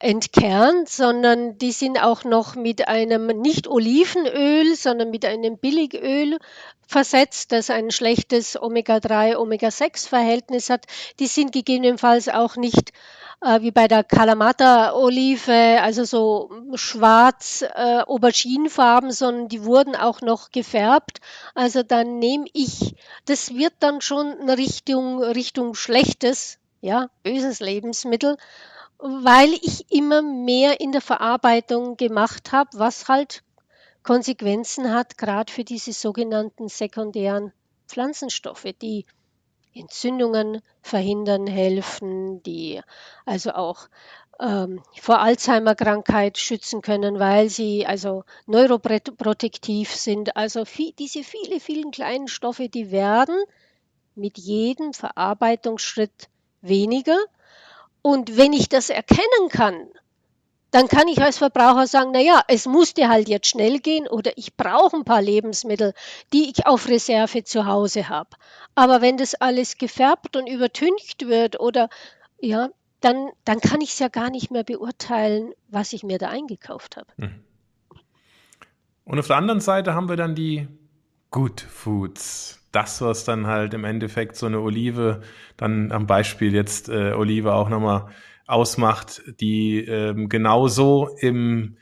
entkernt, 0.00 0.88
sondern 0.88 1.58
die 1.58 1.70
sind 1.70 2.02
auch 2.02 2.24
noch 2.24 2.56
mit 2.56 2.88
einem 2.88 3.28
nicht 3.28 3.68
Olivenöl, 3.68 4.74
sondern 4.74 5.10
mit 5.10 5.24
einem 5.24 5.58
Billigöl 5.58 6.38
versetzt, 6.84 7.52
das 7.52 7.70
ein 7.70 7.92
schlechtes 7.92 8.60
Omega-3, 8.60 9.36
Omega-6-Verhältnis 9.36 10.70
hat. 10.70 10.86
Die 11.20 11.28
sind 11.28 11.52
gegebenenfalls 11.52 12.28
auch 12.28 12.56
nicht 12.56 12.92
wie 13.60 13.70
bei 13.70 13.88
der 13.88 14.04
Kalamata-Olive, 14.04 15.80
also 15.82 16.04
so 16.04 16.50
schwarz 16.74 17.62
äh, 17.62 18.00
auberginenfarben, 18.00 19.10
sondern 19.10 19.48
die 19.48 19.64
wurden 19.64 19.96
auch 19.96 20.20
noch 20.20 20.50
gefärbt. 20.50 21.20
Also 21.54 21.82
dann 21.82 22.18
nehme 22.18 22.46
ich, 22.52 22.94
das 23.24 23.54
wird 23.54 23.74
dann 23.80 24.00
schon 24.00 24.48
Richtung, 24.48 25.22
Richtung 25.22 25.74
schlechtes, 25.74 26.58
ja, 26.80 27.08
böses 27.22 27.60
Lebensmittel 27.60 28.36
weil 29.02 29.52
ich 29.54 29.90
immer 29.90 30.22
mehr 30.22 30.80
in 30.80 30.92
der 30.92 31.00
Verarbeitung 31.00 31.96
gemacht 31.96 32.52
habe, 32.52 32.70
was 32.74 33.08
halt 33.08 33.42
Konsequenzen 34.04 34.92
hat, 34.92 35.18
gerade 35.18 35.52
für 35.52 35.64
diese 35.64 35.92
sogenannten 35.92 36.68
sekundären 36.68 37.52
Pflanzenstoffe, 37.88 38.68
die 38.80 39.04
Entzündungen 39.74 40.60
verhindern 40.82 41.46
helfen, 41.46 42.42
die 42.42 42.80
also 43.24 43.52
auch 43.52 43.88
ähm, 44.40 44.82
vor 45.00 45.20
Alzheimer-Krankheit 45.20 46.38
schützen 46.38 46.82
können, 46.82 47.18
weil 47.18 47.48
sie 47.48 47.86
also 47.86 48.24
neuroprotektiv 48.46 49.94
sind. 49.94 50.36
Also 50.36 50.64
viel, 50.64 50.92
diese 50.98 51.22
viele, 51.22 51.60
vielen 51.60 51.90
kleinen 51.90 52.28
Stoffe, 52.28 52.68
die 52.68 52.90
werden 52.90 53.36
mit 54.14 54.38
jedem 54.38 54.92
Verarbeitungsschritt 54.92 56.28
weniger 56.60 57.18
und 58.02 58.36
wenn 58.36 58.52
ich 58.52 58.68
das 58.68 58.90
erkennen 58.90 59.48
kann, 59.48 59.88
dann 60.72 60.88
kann 60.88 61.06
ich 61.06 61.22
als 61.22 61.38
Verbraucher 61.38 61.86
sagen, 61.86 62.10
na 62.12 62.20
ja, 62.20 62.42
es 62.48 62.66
musste 62.66 63.08
halt 63.08 63.28
jetzt 63.28 63.46
schnell 63.46 63.78
gehen 63.78 64.08
oder 64.08 64.32
ich 64.36 64.56
brauche 64.56 64.96
ein 64.96 65.04
paar 65.04 65.22
Lebensmittel, 65.22 65.92
die 66.32 66.50
ich 66.50 66.66
auf 66.66 66.88
Reserve 66.88 67.44
zu 67.44 67.66
Hause 67.66 68.08
habe. 68.08 68.30
Aber 68.74 69.02
wenn 69.02 69.18
das 69.18 69.34
alles 69.34 69.76
gefärbt 69.76 70.34
und 70.34 70.48
übertüncht 70.48 71.28
wird 71.28 71.60
oder 71.60 71.90
ja, 72.40 72.70
dann, 73.00 73.28
dann 73.44 73.60
kann 73.60 73.82
ich 73.82 73.90
es 73.90 73.98
ja 73.98 74.08
gar 74.08 74.30
nicht 74.30 74.50
mehr 74.50 74.64
beurteilen, 74.64 75.52
was 75.68 75.92
ich 75.92 76.04
mir 76.04 76.18
da 76.18 76.30
eingekauft 76.30 76.96
habe. 76.96 77.08
Hm. 77.18 77.44
Und 79.04 79.18
auf 79.18 79.26
der 79.26 79.36
anderen 79.36 79.60
Seite 79.60 79.94
haben 79.94 80.08
wir 80.08 80.16
dann 80.16 80.34
die 80.34 80.68
Good 81.30 81.60
Foods 81.60 82.60
das, 82.72 83.02
was 83.02 83.24
dann 83.24 83.46
halt 83.46 83.74
im 83.74 83.84
Endeffekt 83.84 84.36
so 84.36 84.46
eine 84.46 84.60
Olive 84.60 85.20
dann 85.58 85.92
am 85.92 86.06
Beispiel 86.06 86.54
jetzt 86.54 86.88
äh, 86.88 87.12
Olive 87.12 87.52
auch 87.52 87.68
nochmal 87.68 88.08
ausmacht, 88.46 89.22
die 89.40 89.78
ähm, 89.78 90.28
genauso 90.28 91.08
im, 91.20 91.76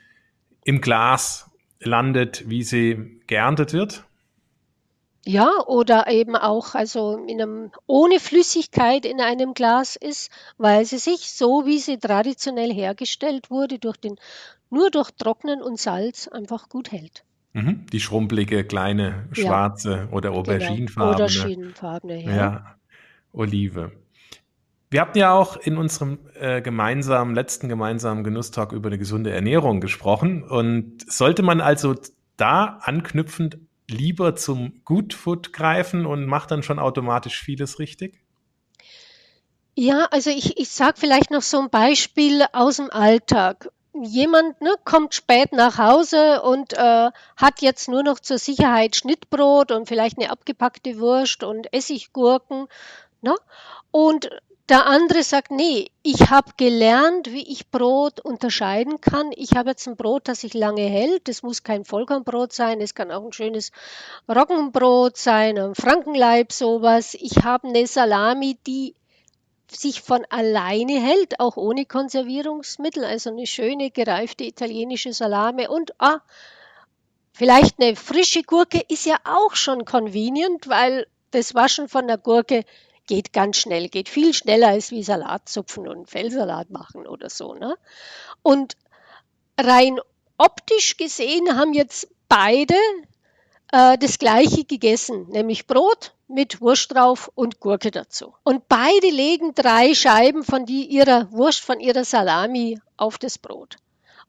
im 0.63 0.81
Glas 0.81 1.49
landet, 1.79 2.49
wie 2.49 2.63
sie 2.63 3.21
geerntet 3.27 3.73
wird? 3.73 4.05
Ja, 5.23 5.51
oder 5.67 6.07
eben 6.07 6.35
auch 6.35 6.73
also 6.73 7.23
in 7.27 7.41
einem, 7.41 7.71
ohne 7.85 8.19
Flüssigkeit 8.19 9.05
in 9.05 9.21
einem 9.21 9.53
Glas 9.53 9.95
ist, 9.95 10.31
weil 10.57 10.85
sie 10.85 10.97
sich 10.97 11.31
so, 11.31 11.65
wie 11.65 11.77
sie 11.77 11.99
traditionell 11.99 12.73
hergestellt 12.73 13.51
wurde, 13.51 13.77
durch 13.77 13.97
den, 13.97 14.15
nur 14.71 14.89
durch 14.89 15.11
Trocknen 15.11 15.61
und 15.61 15.79
Salz 15.79 16.27
einfach 16.27 16.69
gut 16.69 16.91
hält. 16.91 17.23
Mhm. 17.53 17.85
Die 17.91 17.99
schrumpelige, 17.99 18.63
kleine, 18.63 19.27
schwarze 19.31 20.07
ja. 20.09 20.09
oder 20.11 20.31
auberginefarbene. 20.31 21.27
Genau. 21.27 21.41
Auberginefarbene, 21.41 22.23
ja. 22.23 22.35
ja. 22.35 22.75
Olive. 23.33 23.91
Wir 24.91 24.99
hatten 24.99 25.17
ja 25.17 25.33
auch 25.33 25.55
in 25.55 25.77
unserem 25.77 26.19
äh, 26.37 26.61
gemeinsamen, 26.61 27.33
letzten 27.33 27.69
gemeinsamen 27.69 28.25
Genusstalk 28.25 28.73
über 28.73 28.89
eine 28.89 28.97
gesunde 28.97 29.31
Ernährung 29.31 29.79
gesprochen. 29.79 30.43
Und 30.43 31.09
sollte 31.09 31.43
man 31.43 31.61
also 31.61 31.95
da 32.35 32.79
anknüpfend 32.81 33.57
lieber 33.89 34.35
zum 34.35 34.81
Good 34.83 35.13
Food 35.13 35.53
greifen 35.53 36.05
und 36.05 36.25
macht 36.25 36.51
dann 36.51 36.61
schon 36.61 36.77
automatisch 36.77 37.41
vieles 37.41 37.79
richtig? 37.79 38.19
Ja, 39.75 40.09
also 40.11 40.29
ich, 40.29 40.59
ich 40.59 40.69
sage 40.69 40.95
vielleicht 40.97 41.31
noch 41.31 41.41
so 41.41 41.61
ein 41.61 41.69
Beispiel 41.69 42.43
aus 42.51 42.75
dem 42.75 42.91
Alltag 42.91 43.69
jemand 43.93 44.59
ne, 44.61 44.75
kommt 44.83 45.13
spät 45.13 45.53
nach 45.53 45.77
Hause 45.77 46.41
und 46.41 46.73
äh, 46.73 47.11
hat 47.37 47.61
jetzt 47.61 47.87
nur 47.87 48.03
noch 48.03 48.19
zur 48.19 48.37
Sicherheit 48.37 48.97
Schnittbrot 48.97 49.71
und 49.71 49.87
vielleicht 49.87 50.17
eine 50.17 50.31
abgepackte 50.31 50.99
Wurst 50.99 51.43
und 51.43 51.73
Essiggurken. 51.73 52.67
Ne? 53.21 53.35
Und 53.91 54.29
der 54.71 54.87
andere 54.87 55.21
sagt, 55.21 55.51
nee, 55.51 55.91
ich 56.01 56.29
habe 56.29 56.53
gelernt, 56.55 57.33
wie 57.33 57.43
ich 57.43 57.69
Brot 57.71 58.21
unterscheiden 58.21 59.01
kann. 59.01 59.31
Ich 59.35 59.51
habe 59.57 59.71
jetzt 59.71 59.85
ein 59.85 59.97
Brot, 59.97 60.29
das 60.29 60.41
sich 60.41 60.53
lange 60.53 60.83
hält. 60.83 61.27
Das 61.27 61.43
muss 61.43 61.63
kein 61.63 61.83
Vollkornbrot 61.83 62.53
sein. 62.53 62.79
Es 62.79 62.95
kann 62.95 63.11
auch 63.11 63.25
ein 63.25 63.33
schönes 63.33 63.73
Roggenbrot 64.29 65.17
sein, 65.17 65.59
ein 65.59 65.75
Frankenleib, 65.75 66.53
sowas. 66.53 67.15
Ich 67.15 67.43
habe 67.43 67.67
eine 67.67 67.85
Salami, 67.85 68.57
die 68.65 68.95
sich 69.69 70.01
von 70.01 70.25
alleine 70.29 71.01
hält, 71.01 71.41
auch 71.41 71.57
ohne 71.57 71.85
Konservierungsmittel. 71.85 73.03
Also 73.03 73.29
eine 73.29 73.47
schöne 73.47 73.91
gereifte 73.91 74.45
italienische 74.45 75.11
Salame 75.11 75.69
und 75.69 75.91
ah, 75.99 76.21
vielleicht 77.33 77.81
eine 77.81 77.97
frische 77.97 78.43
Gurke 78.43 78.81
ist 78.87 79.05
ja 79.05 79.17
auch 79.25 79.55
schon 79.55 79.83
convenient, 79.83 80.69
weil 80.69 81.07
das 81.31 81.55
Waschen 81.55 81.89
von 81.89 82.07
der 82.07 82.17
Gurke 82.17 82.63
geht 83.11 83.33
ganz 83.33 83.57
schnell, 83.57 83.89
geht 83.89 84.07
viel 84.07 84.33
schneller 84.33 84.69
als 84.69 84.89
wie 84.91 85.03
Salat 85.03 85.49
zupfen 85.49 85.85
und 85.85 86.09
Fellsalat 86.09 86.69
machen 86.69 87.05
oder 87.05 87.29
so. 87.29 87.53
Ne? 87.55 87.75
Und 88.41 88.77
rein 89.59 89.99
optisch 90.37 90.95
gesehen 90.95 91.57
haben 91.57 91.73
jetzt 91.73 92.07
beide 92.29 92.73
äh, 93.73 93.97
das 93.97 94.17
gleiche 94.17 94.63
gegessen, 94.63 95.27
nämlich 95.27 95.67
Brot 95.67 96.13
mit 96.29 96.61
Wurst 96.61 96.93
drauf 96.93 97.29
und 97.35 97.59
Gurke 97.59 97.91
dazu. 97.91 98.33
Und 98.45 98.69
beide 98.69 99.09
legen 99.09 99.53
drei 99.55 99.93
Scheiben 99.93 100.45
von 100.45 100.65
die, 100.65 100.85
ihrer 100.85 101.29
Wurst, 101.33 101.59
von 101.59 101.81
ihrer 101.81 102.05
Salami 102.05 102.79
auf 102.95 103.17
das 103.17 103.37
Brot. 103.37 103.75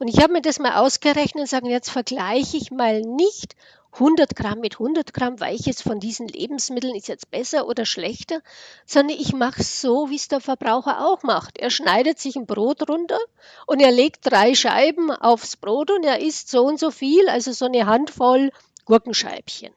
Und 0.01 0.09
ich 0.09 0.21
habe 0.21 0.33
mir 0.33 0.43
das 0.43 0.59
mal 0.59 0.75
ausgerechnet 0.75 1.43
und 1.43 1.49
sagen, 1.49 1.67
jetzt 1.67 1.91
vergleiche 1.91 2.57
ich 2.57 2.73
mal 2.73 3.03
nicht 3.03 3.55
100 3.93 4.35
Gramm 4.35 4.61
mit 4.61 4.75
100 4.75 5.13
Gramm 5.13 5.39
Weiches 5.39 5.83
von 5.83 6.01
diesen 6.01 6.27
Lebensmitteln 6.27 6.95
ist 6.95 7.09
jetzt 7.09 7.31
besser 7.31 7.67
oder 7.67 7.85
schlechter, 7.85 8.41
sondern 8.87 9.19
ich 9.19 9.35
mache 9.35 9.63
so, 9.63 10.09
wie 10.09 10.17
es 10.17 10.29
der 10.29 10.41
Verbraucher 10.41 11.07
auch 11.07 11.23
macht. 11.23 11.59
Er 11.59 11.71
schneidet 11.71 12.19
sich 12.19 12.37
ein 12.37 12.47
Brot 12.47 12.89
runter 12.89 13.19
und 13.67 13.81
er 13.81 13.91
legt 13.91 14.21
drei 14.23 14.55
Scheiben 14.55 15.11
aufs 15.11 15.59
Brot 15.59 15.91
und 15.91 16.05
er 16.05 16.21
isst 16.21 16.49
so 16.49 16.65
und 16.65 16.81
so 16.81 16.91
viel, 16.91 17.29
also 17.29 17.53
so 17.53 17.67
eine 17.67 17.85
Handvoll 17.85 18.51
Gurkenscheibchen. 18.87 19.73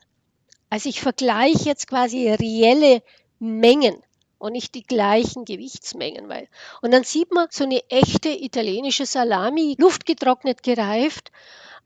Also 0.69 0.89
ich 0.89 1.01
vergleiche 1.01 1.65
jetzt 1.65 1.87
quasi 1.87 2.29
reelle 2.29 3.03
Mengen 3.39 4.01
und 4.37 4.53
nicht 4.53 4.75
die 4.75 4.83
gleichen 4.83 5.43
Gewichtsmengen. 5.43 6.29
Weil, 6.29 6.47
und 6.81 6.91
dann 6.91 7.03
sieht 7.03 7.33
man 7.33 7.47
so 7.49 7.65
eine 7.65 7.81
echte 7.89 8.29
italienische 8.29 9.05
Salami, 9.05 9.75
luftgetrocknet 9.77 10.63
gereift. 10.63 11.31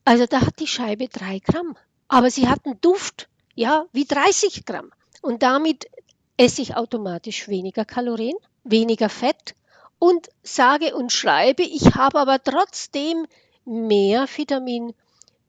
Also 0.06 0.26
da 0.28 0.42
hat 0.42 0.60
die 0.60 0.68
Scheibe 0.68 1.08
drei 1.08 1.40
Gramm. 1.40 1.76
Aber 2.10 2.30
sie 2.30 2.50
hat 2.50 2.66
einen 2.66 2.82
Duft, 2.82 3.30
ja, 3.56 3.86
wie 3.94 4.06
30 4.06 4.66
Gramm. 4.66 4.92
Und 5.22 5.44
damit 5.44 5.90
esse 6.38 6.62
ich 6.62 6.76
automatisch 6.76 7.48
weniger 7.48 7.86
Kalorien, 7.86 8.36
weniger 8.64 9.10
Fett 9.10 9.56
und 10.00 10.30
sage 10.44 10.96
und 10.96 11.12
schreibe, 11.12 11.64
ich 11.64 11.96
habe 11.96 12.20
aber 12.20 12.44
trotzdem 12.44 13.26
mehr 13.66 14.28
Vitamin 14.34 14.94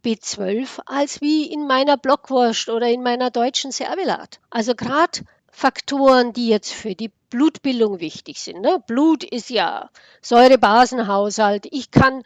B12 0.05 0.81
als 0.87 1.21
wie 1.21 1.51
in 1.53 1.67
meiner 1.67 1.97
Blockwurst 1.97 2.69
oder 2.69 2.89
in 2.89 3.03
meiner 3.03 3.31
deutschen 3.31 3.71
Servelat. 3.71 4.41
Also 4.51 4.75
gerade 4.75 5.21
Faktoren, 5.51 6.33
die 6.33 6.49
jetzt 6.49 6.73
für 6.73 6.95
die 6.95 7.11
Blutbildung 7.31 8.01
wichtig 8.01 8.41
sind. 8.41 8.61
Ne? 8.61 8.83
Blut 8.87 9.23
ist 9.23 9.51
ja 9.51 9.89
Säurebasenhaushalt. 10.21 11.67
Ich 11.71 11.91
kann 11.91 12.23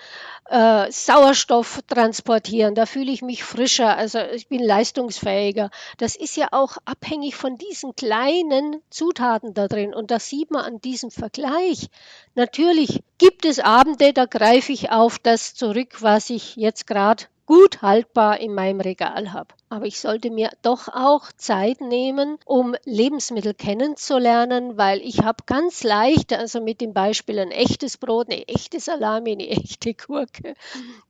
äh, 0.48 0.90
Sauerstoff 0.90 1.80
transportieren, 1.86 2.74
da 2.74 2.86
fühle 2.86 3.12
ich 3.12 3.22
mich 3.22 3.44
frischer, 3.44 3.96
also 3.96 4.18
ich 4.18 4.48
bin 4.48 4.62
leistungsfähiger. 4.62 5.70
Das 5.98 6.16
ist 6.16 6.36
ja 6.36 6.48
auch 6.52 6.78
abhängig 6.86 7.36
von 7.36 7.58
diesen 7.58 7.94
kleinen 7.94 8.82
Zutaten 8.90 9.52
da 9.52 9.68
drin. 9.68 9.94
Und 9.94 10.10
das 10.10 10.28
sieht 10.28 10.50
man 10.50 10.64
an 10.64 10.80
diesem 10.80 11.10
Vergleich. 11.10 11.88
Natürlich 12.34 13.02
gibt 13.18 13.44
es 13.44 13.60
Abende, 13.60 14.12
da 14.12 14.24
greife 14.24 14.72
ich 14.72 14.90
auf 14.90 15.18
das 15.18 15.54
zurück, 15.54 16.00
was 16.00 16.30
ich 16.30 16.56
jetzt 16.56 16.86
gerade 16.86 17.24
gut 17.46 17.82
haltbar 17.82 18.40
in 18.40 18.54
meinem 18.54 18.80
Regal 18.80 19.32
habe. 19.32 19.54
Aber 19.68 19.86
ich 19.86 20.00
sollte 20.00 20.30
mir 20.30 20.50
doch 20.62 20.88
auch 20.88 21.30
Zeit 21.36 21.80
nehmen, 21.80 22.38
um 22.46 22.74
Lebensmittel 22.84 23.54
kennenzulernen, 23.54 24.76
weil 24.76 25.00
ich 25.00 25.22
habe 25.22 25.44
ganz 25.46 25.82
leicht, 25.82 26.32
also 26.32 26.60
mit 26.60 26.80
dem 26.80 26.94
Beispiel 26.94 27.38
ein 27.38 27.50
echtes 27.50 27.98
Brot, 27.98 28.30
eine 28.30 28.46
echte 28.48 28.80
Salami, 28.80 29.32
eine 29.32 29.48
echte 29.48 29.94
Gurke, 29.94 30.54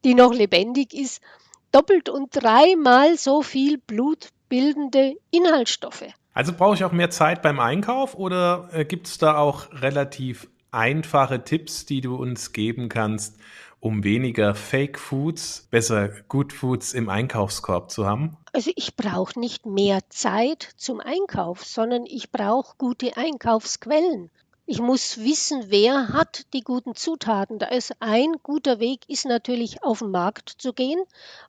die 0.05 0.15
noch 0.15 0.33
lebendig 0.33 0.95
ist, 0.95 1.23
doppelt 1.73 2.09
und 2.09 2.31
dreimal 2.31 3.17
so 3.17 3.43
viel 3.43 3.79
blutbildende 3.79 5.17
Inhaltsstoffe. 5.31 6.07
Also 6.33 6.53
brauche 6.53 6.75
ich 6.75 6.85
auch 6.85 6.93
mehr 6.93 7.11
Zeit 7.11 7.43
beim 7.43 7.61
Einkauf 7.61 8.17
oder 8.17 8.69
äh, 8.73 8.85
gibt 8.85 9.07
es 9.07 9.19
da 9.19 9.37
auch 9.37 9.71
relativ 9.73 10.49
einfache 10.73 11.45
Tipps, 11.45 11.87
die 11.87 12.01
du 12.01 12.17
uns 12.17 12.53
geben 12.53 12.89
kannst, 12.89 13.39
um 13.85 14.03
weniger 14.03 14.55
Fake 14.55 14.99
Foods, 14.99 15.69
besser 15.71 16.09
Good 16.29 16.55
Foods 16.55 16.95
im 16.95 17.11
Einkaufskorb 17.11 17.91
zu 17.91 18.07
haben? 18.07 18.39
Also 18.55 18.71
ich 18.77 18.97
brauche 18.97 19.39
nicht 19.39 19.67
mehr 19.67 20.01
Zeit 20.09 20.71
zum 20.77 21.01
Einkauf, 21.01 21.67
sondern 21.67 22.07
ich 22.07 22.33
brauche 22.33 22.77
gute 22.79 23.15
Einkaufsquellen. 23.19 24.31
Ich 24.65 24.81
muss 24.81 25.19
wissen, 25.19 25.65
wer 25.67 26.15
hat 26.15 26.47
die 26.55 26.63
guten 26.63 26.95
Zutaten. 26.95 27.59
Da 27.59 27.67
ist 27.67 27.95
ein 28.01 28.37
guter 28.43 28.81
Weg, 28.81 29.01
ist 29.09 29.27
natürlich 29.27 29.83
auf 29.83 29.99
den 29.99 30.11
Markt 30.11 30.49
zu 30.49 30.73
gehen, 30.73 31.03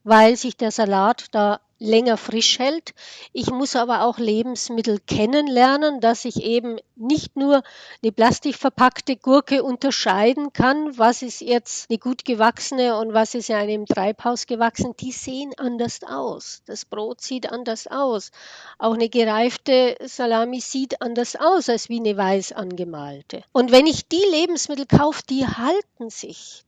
weil 0.04 0.36
sich 0.36 0.58
der 0.58 0.70
Salat 0.70 1.28
da 1.30 1.60
länger 1.78 2.16
frisch 2.16 2.58
hält. 2.58 2.94
Ich 3.32 3.50
muss 3.50 3.76
aber 3.76 4.02
auch 4.02 4.18
Lebensmittel 4.18 4.98
kennenlernen, 5.06 6.00
dass 6.00 6.24
ich 6.24 6.42
eben 6.42 6.78
nicht 6.94 7.36
nur 7.36 7.62
eine 8.02 8.12
plastikverpackte 8.12 9.16
Gurke 9.16 9.62
unterscheiden 9.62 10.52
kann, 10.52 10.96
was 10.96 11.22
ist 11.22 11.40
jetzt 11.40 11.90
eine 11.90 11.98
gut 11.98 12.24
gewachsene 12.24 12.96
und 12.96 13.12
was 13.12 13.34
ist 13.34 13.48
ja 13.48 13.58
einem 13.58 13.86
Treibhaus 13.86 14.46
gewachsen. 14.46 14.94
Die 15.00 15.12
sehen 15.12 15.52
anders 15.58 16.00
aus. 16.06 16.62
Das 16.66 16.84
Brot 16.84 17.20
sieht 17.20 17.52
anders 17.52 17.86
aus. 17.86 18.30
Auch 18.78 18.94
eine 18.94 19.08
gereifte 19.08 19.96
Salami 20.04 20.60
sieht 20.60 21.02
anders 21.02 21.36
aus 21.36 21.68
als 21.68 21.88
wie 21.88 22.00
eine 22.00 22.16
weiß 22.16 22.52
angemalte. 22.52 23.42
Und 23.52 23.70
wenn 23.70 23.86
ich 23.86 24.08
die 24.08 24.24
Lebensmittel 24.30 24.86
kaufe, 24.86 25.22
die 25.28 25.46
halten 25.46 26.10
sich. 26.10 26.64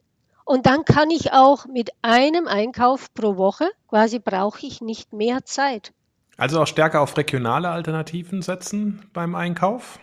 Und 0.49 0.65
dann 0.65 0.87
kann 0.87 1.11
ich 1.11 1.35
auch 1.35 1.67
mit 1.67 1.91
einem 2.01 2.49
Einkauf 2.49 3.13
pro 3.13 3.37
Woche, 3.37 3.69
quasi 3.87 4.19
brauche 4.19 4.67
ich 4.67 4.81
nicht 4.81 5.13
mehr 5.13 5.45
Zeit. 5.45 5.93
Also 6.39 6.63
auch 6.63 6.67
stärker 6.67 7.03
auf 7.03 7.19
regionale 7.19 7.69
Alternativen 7.69 8.41
setzen 8.41 9.05
beim 9.13 9.35
Einkauf? 9.35 9.99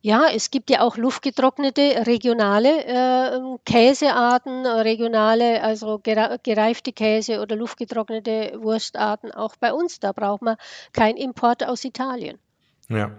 Ja, 0.00 0.24
es 0.34 0.50
gibt 0.50 0.70
ja 0.70 0.80
auch 0.80 0.96
luftgetrocknete 0.96 2.08
regionale 2.08 2.84
äh, 2.84 3.40
Käsearten, 3.64 4.66
regionale, 4.66 5.62
also 5.62 6.00
gereifte 6.02 6.92
Käse 6.92 7.40
oder 7.40 7.54
luftgetrocknete 7.54 8.58
Wurstarten 8.60 9.30
auch 9.30 9.54
bei 9.60 9.72
uns. 9.72 10.00
Da 10.00 10.10
braucht 10.10 10.42
man 10.42 10.56
keinen 10.92 11.18
Import 11.18 11.64
aus 11.64 11.84
Italien. 11.84 12.40
Ja. 12.88 13.12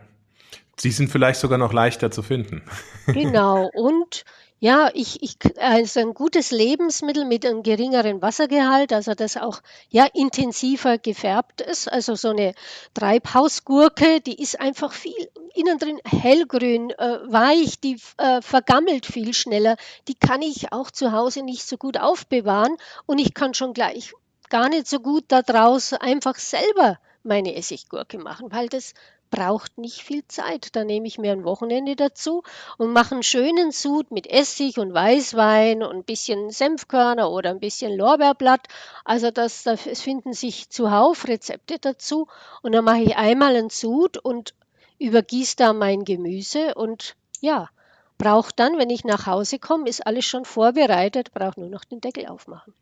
Sie 0.77 0.91
sind 0.91 1.09
vielleicht 1.09 1.39
sogar 1.39 1.57
noch 1.57 1.73
leichter 1.73 2.11
zu 2.11 2.21
finden. 2.21 2.63
Genau. 3.07 3.69
Und 3.73 4.25
ja, 4.59 4.89
ich, 4.93 5.21
ich, 5.21 5.38
also 5.59 5.99
ein 5.99 6.13
gutes 6.13 6.51
Lebensmittel 6.51 7.25
mit 7.25 7.45
einem 7.45 7.61
geringeren 7.61 8.21
Wassergehalt, 8.21 8.93
also 8.93 9.13
das 9.13 9.38
auch 9.38 9.61
ja 9.89 10.07
intensiver 10.13 10.97
gefärbt 10.97 11.61
ist. 11.61 11.91
Also 11.91 12.15
so 12.15 12.29
eine 12.29 12.53
Treibhausgurke, 12.93 14.21
die 14.21 14.41
ist 14.41 14.59
einfach 14.59 14.93
viel 14.93 15.29
innen 15.53 15.77
drin 15.77 15.99
hellgrün, 16.03 16.89
äh, 16.91 17.19
weich, 17.27 17.79
die 17.79 17.99
äh, 18.17 18.41
vergammelt 18.41 19.05
viel 19.05 19.33
schneller. 19.33 19.75
Die 20.07 20.15
kann 20.15 20.41
ich 20.41 20.71
auch 20.71 20.89
zu 20.89 21.11
Hause 21.11 21.43
nicht 21.43 21.67
so 21.67 21.77
gut 21.77 21.99
aufbewahren 21.99 22.75
und 23.05 23.19
ich 23.19 23.33
kann 23.33 23.53
schon 23.53 23.73
gleich 23.73 24.13
gar 24.49 24.69
nicht 24.69 24.88
so 24.88 24.99
gut 24.99 25.25
da 25.27 25.41
draußen 25.41 25.97
einfach 25.97 26.35
selber 26.35 26.97
meine 27.23 27.55
Essiggurke 27.55 28.17
machen, 28.19 28.51
weil 28.51 28.69
das 28.69 28.93
braucht 29.36 29.78
nicht 29.78 30.02
viel 30.02 30.26
Zeit. 30.28 30.76
Da 30.76 30.86
nehme 30.86 31.08
ich 31.08 31.17
mir 31.17 31.34
ein 31.34 31.43
Wochenende 31.43 31.98
dazu 31.98 32.43
und 32.78 32.93
mache 32.93 33.15
einen 33.15 33.24
schönen 33.24 33.71
Sud 33.71 34.10
mit 34.12 34.28
Essig 34.28 34.78
und 34.78 34.93
Weißwein 34.93 35.84
und 35.84 35.95
ein 35.95 36.04
bisschen 36.06 36.52
Senfkörner 36.52 37.30
oder 37.30 37.50
ein 37.50 37.60
bisschen 37.60 37.98
Lorbeerblatt. 37.98 38.67
Also 39.04 39.32
das, 39.32 39.65
es 39.65 40.02
finden 40.02 40.34
sich 40.34 40.69
zuhauf 40.69 41.28
Rezepte 41.28 41.80
dazu. 41.80 42.28
Und 42.62 42.71
dann 42.71 42.86
mache 42.86 43.02
ich 43.02 43.17
einmal 43.17 43.58
einen 43.58 43.69
Sud 43.69 44.17
und 44.17 44.54
übergieße 45.00 45.58
da 45.58 45.74
mein 45.74 46.06
Gemüse 46.06 46.74
und 46.76 47.17
ja, 47.41 47.69
braucht 48.17 48.58
dann, 48.60 48.78
wenn 48.78 48.89
ich 48.89 49.04
nach 49.04 49.26
Hause 49.28 49.60
komme, 49.60 49.89
ist 49.89 50.08
alles 50.08 50.24
schon 50.24 50.45
vorbereitet, 50.45 51.34
brauche 51.34 51.60
nur 51.60 51.69
noch 51.69 51.84
den 51.84 52.00
Deckel 52.00 52.28
aufmachen. 52.28 52.74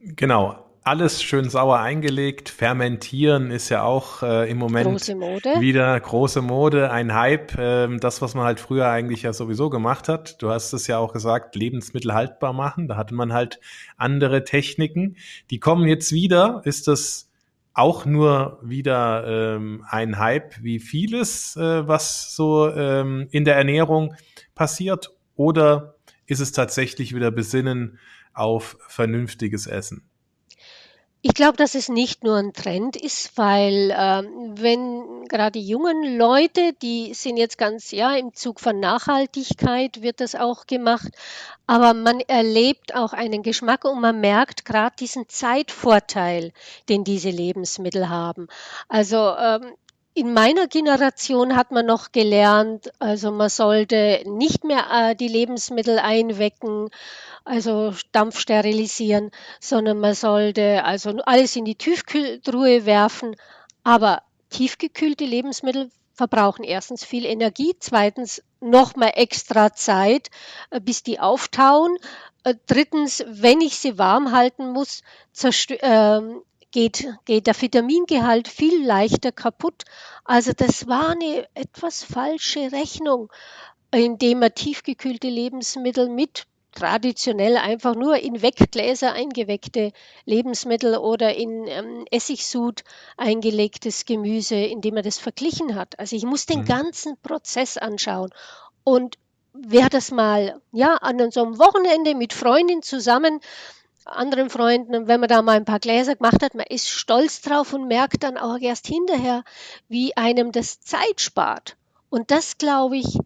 Genau, 0.00 0.58
alles 0.84 1.22
schön 1.22 1.48
sauer 1.48 1.78
eingelegt. 1.78 2.48
Fermentieren 2.48 3.50
ist 3.50 3.68
ja 3.68 3.84
auch 3.84 4.22
äh, 4.22 4.50
im 4.50 4.58
Moment 4.58 4.88
große 4.88 5.14
wieder 5.60 5.98
große 5.98 6.42
Mode, 6.42 6.90
ein 6.90 7.14
Hype. 7.14 7.56
Äh, 7.56 7.96
das, 7.98 8.20
was 8.20 8.34
man 8.34 8.44
halt 8.44 8.60
früher 8.60 8.88
eigentlich 8.88 9.22
ja 9.22 9.32
sowieso 9.32 9.70
gemacht 9.70 10.08
hat. 10.08 10.42
Du 10.42 10.50
hast 10.50 10.72
es 10.72 10.86
ja 10.86 10.98
auch 10.98 11.12
gesagt, 11.12 11.54
Lebensmittel 11.54 12.12
haltbar 12.14 12.52
machen. 12.52 12.88
Da 12.88 12.96
hatte 12.96 13.14
man 13.14 13.32
halt 13.32 13.60
andere 13.96 14.44
Techniken. 14.44 15.16
Die 15.50 15.60
kommen 15.60 15.86
jetzt 15.86 16.12
wieder. 16.12 16.62
Ist 16.64 16.88
das 16.88 17.30
auch 17.74 18.04
nur 18.04 18.58
wieder 18.62 19.24
ähm, 19.56 19.84
ein 19.88 20.18
Hype 20.18 20.62
wie 20.62 20.78
vieles, 20.78 21.56
äh, 21.56 21.86
was 21.86 22.34
so 22.34 22.68
ähm, 22.70 23.28
in 23.30 23.44
der 23.44 23.56
Ernährung 23.56 24.14
passiert? 24.54 25.10
Oder 25.36 25.94
ist 26.26 26.40
es 26.40 26.52
tatsächlich 26.52 27.14
wieder 27.14 27.30
Besinnen 27.30 27.98
auf 28.34 28.76
vernünftiges 28.88 29.66
Essen? 29.66 30.08
Ich 31.24 31.34
glaube, 31.34 31.56
dass 31.56 31.76
es 31.76 31.88
nicht 31.88 32.24
nur 32.24 32.36
ein 32.36 32.52
Trend 32.52 32.96
ist, 32.96 33.38
weil 33.38 33.94
ähm, 33.96 34.54
wenn 34.60 35.24
gerade 35.28 35.52
die 35.52 35.64
jungen 35.64 36.18
Leute, 36.18 36.72
die 36.82 37.14
sind 37.14 37.36
jetzt 37.36 37.58
ganz 37.58 37.92
ja 37.92 38.16
im 38.16 38.34
Zug 38.34 38.58
von 38.58 38.80
Nachhaltigkeit 38.80 40.02
wird 40.02 40.20
das 40.20 40.34
auch 40.34 40.66
gemacht, 40.66 41.12
aber 41.68 41.94
man 41.94 42.18
erlebt 42.18 42.96
auch 42.96 43.12
einen 43.12 43.44
Geschmack 43.44 43.84
und 43.84 44.00
man 44.00 44.20
merkt 44.20 44.64
gerade 44.64 44.96
diesen 44.98 45.28
Zeitvorteil, 45.28 46.52
den 46.88 47.04
diese 47.04 47.30
Lebensmittel 47.30 48.08
haben. 48.08 48.48
Also 48.88 49.36
ähm, 49.38 49.74
in 50.14 50.34
meiner 50.34 50.66
Generation 50.66 51.56
hat 51.56 51.70
man 51.70 51.86
noch 51.86 52.12
gelernt, 52.12 52.92
also 52.98 53.30
man 53.30 53.48
sollte 53.48 54.22
nicht 54.26 54.64
mehr 54.64 54.86
äh, 54.90 55.16
die 55.16 55.28
Lebensmittel 55.28 55.98
einwecken 55.98 56.90
also 57.44 57.92
Dampf 58.12 58.38
sterilisieren, 58.38 59.30
sondern 59.60 59.98
man 59.98 60.14
sollte 60.14 60.84
also 60.84 61.10
alles 61.24 61.56
in 61.56 61.64
die 61.64 61.74
Tiefkühltruhe 61.74 62.86
werfen. 62.86 63.36
Aber 63.82 64.22
tiefgekühlte 64.50 65.24
Lebensmittel 65.24 65.90
verbrauchen 66.14 66.64
erstens 66.64 67.04
viel 67.04 67.24
Energie, 67.24 67.74
zweitens 67.78 68.42
nochmal 68.60 69.12
extra 69.16 69.72
Zeit, 69.72 70.30
äh, 70.70 70.80
bis 70.80 71.02
die 71.02 71.18
auftauen. 71.18 71.96
Äh, 72.44 72.54
drittens, 72.66 73.24
wenn 73.26 73.60
ich 73.60 73.78
sie 73.78 73.98
warm 73.98 74.32
halten 74.32 74.70
muss, 74.70 75.02
äh, 75.42 76.20
geht, 76.72 77.06
geht 77.24 77.46
der 77.46 77.60
Vitamingehalt 77.60 78.48
viel 78.48 78.84
leichter 78.84 79.30
kaputt. 79.30 79.84
Also 80.24 80.52
das 80.56 80.88
war 80.88 81.10
eine 81.10 81.46
etwas 81.54 82.02
falsche 82.02 82.72
Rechnung, 82.72 83.30
indem 83.92 84.40
man 84.40 84.54
tiefgekühlte 84.54 85.28
Lebensmittel 85.28 86.08
mit 86.08 86.46
traditionell 86.72 87.58
einfach 87.58 87.94
nur 87.94 88.16
in 88.16 88.40
Weggläser 88.40 89.12
eingeweckte 89.12 89.92
Lebensmittel 90.24 90.96
oder 90.96 91.34
in 91.34 91.66
ähm, 91.66 92.06
Essigsud 92.10 92.82
eingelegtes 93.16 94.06
Gemüse, 94.06 94.56
indem 94.56 94.94
man 94.94 95.04
das 95.04 95.18
verglichen 95.18 95.74
hat. 95.74 95.98
Also 95.98 96.16
ich 96.16 96.24
muss 96.24 96.46
den 96.46 96.60
mhm. 96.60 96.64
ganzen 96.64 97.16
Prozess 97.18 97.76
anschauen. 97.76 98.30
Und 98.84 99.18
wer 99.52 99.90
das 99.90 100.10
mal 100.10 100.60
ja 100.72 100.94
an 100.96 101.30
so 101.30 101.44
einem 101.44 101.58
Wochenende 101.58 102.14
mit 102.14 102.32
Freundin 102.32 102.82
zusammen 102.82 103.40
anderen 104.06 104.50
Freunden, 104.50 105.08
wenn 105.08 105.20
man 105.20 105.28
da 105.28 105.42
mal 105.42 105.56
ein 105.56 105.64
paar 105.64 105.80
Gläser 105.80 106.16
gemacht 106.16 106.42
hat, 106.42 106.54
man 106.54 106.66
ist 106.68 106.88
stolz 106.88 107.40
drauf 107.40 107.72
und 107.72 107.88
merkt 107.88 108.22
dann 108.22 108.36
auch 108.36 108.58
erst 108.58 108.86
hinterher, 108.86 109.44
wie 109.88 110.16
einem 110.16 110.52
das 110.52 110.80
Zeit 110.80 111.20
spart. 111.20 111.76
Und 112.10 112.30
das, 112.30 112.58
glaube 112.58 112.96
ich, 112.96 113.18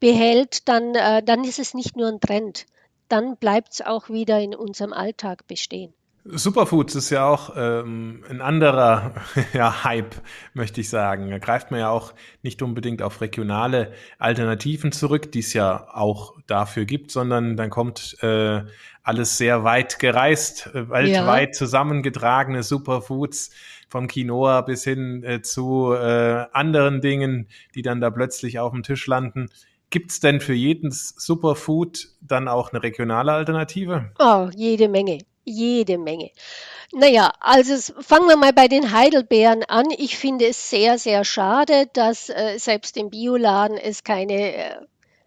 behält, 0.00 0.68
dann, 0.68 0.94
äh, 0.94 1.22
dann 1.22 1.44
ist 1.44 1.58
es 1.58 1.74
nicht 1.74 1.96
nur 1.96 2.08
ein 2.08 2.20
Trend, 2.20 2.66
dann 3.08 3.36
bleibt 3.36 3.72
es 3.72 3.82
auch 3.82 4.08
wieder 4.08 4.40
in 4.40 4.54
unserem 4.54 4.92
Alltag 4.92 5.46
bestehen. 5.46 5.92
Superfoods 6.24 6.94
ist 6.94 7.10
ja 7.10 7.26
auch 7.26 7.54
ähm, 7.56 8.24
ein 8.28 8.40
anderer 8.40 9.14
ja, 9.54 9.84
Hype, 9.84 10.14
möchte 10.52 10.80
ich 10.80 10.90
sagen. 10.90 11.30
Da 11.30 11.38
greift 11.38 11.70
man 11.70 11.80
ja 11.80 11.90
auch 11.90 12.12
nicht 12.42 12.62
unbedingt 12.62 13.02
auf 13.02 13.20
regionale 13.20 13.92
Alternativen 14.18 14.92
zurück, 14.92 15.32
die 15.32 15.38
es 15.38 15.52
ja 15.54 15.88
auch 15.92 16.34
dafür 16.46 16.84
gibt, 16.84 17.10
sondern 17.10 17.56
dann 17.56 17.70
kommt 17.70 18.16
äh, 18.22 18.62
alles 19.02 19.38
sehr 19.38 19.64
weit 19.64 19.98
gereist, 19.98 20.66
äh, 20.74 20.90
weltweit 20.90 21.48
ja. 21.48 21.52
zusammengetragene 21.52 22.62
Superfoods 22.62 23.50
vom 23.88 24.06
Quinoa 24.06 24.60
bis 24.60 24.84
hin 24.84 25.24
äh, 25.24 25.42
zu 25.42 25.92
äh, 25.94 26.46
anderen 26.52 27.00
Dingen, 27.00 27.48
die 27.74 27.82
dann 27.82 28.00
da 28.00 28.10
plötzlich 28.10 28.58
auf 28.58 28.72
dem 28.72 28.82
Tisch 28.82 29.06
landen. 29.06 29.48
Gibt 29.90 30.12
es 30.12 30.20
denn 30.20 30.40
für 30.40 30.54
jeden 30.54 30.92
Superfood 30.92 32.10
dann 32.20 32.46
auch 32.46 32.70
eine 32.70 32.82
regionale 32.82 33.32
Alternative? 33.32 34.12
Oh, 34.20 34.48
jede 34.54 34.88
Menge, 34.88 35.18
jede 35.44 35.98
Menge. 35.98 36.30
Naja, 36.92 37.32
also 37.40 37.94
fangen 38.02 38.28
wir 38.28 38.36
mal 38.36 38.52
bei 38.52 38.68
den 38.68 38.92
Heidelbeeren 38.92 39.64
an. 39.64 39.86
Ich 39.96 40.16
finde 40.16 40.48
es 40.48 40.70
sehr, 40.70 40.98
sehr 40.98 41.24
schade, 41.24 41.86
dass 41.92 42.28
äh, 42.28 42.58
selbst 42.58 42.96
im 42.96 43.10
Bioladen 43.10 43.76
es 43.76 44.02
keine 44.02 44.54
äh, 44.54 44.74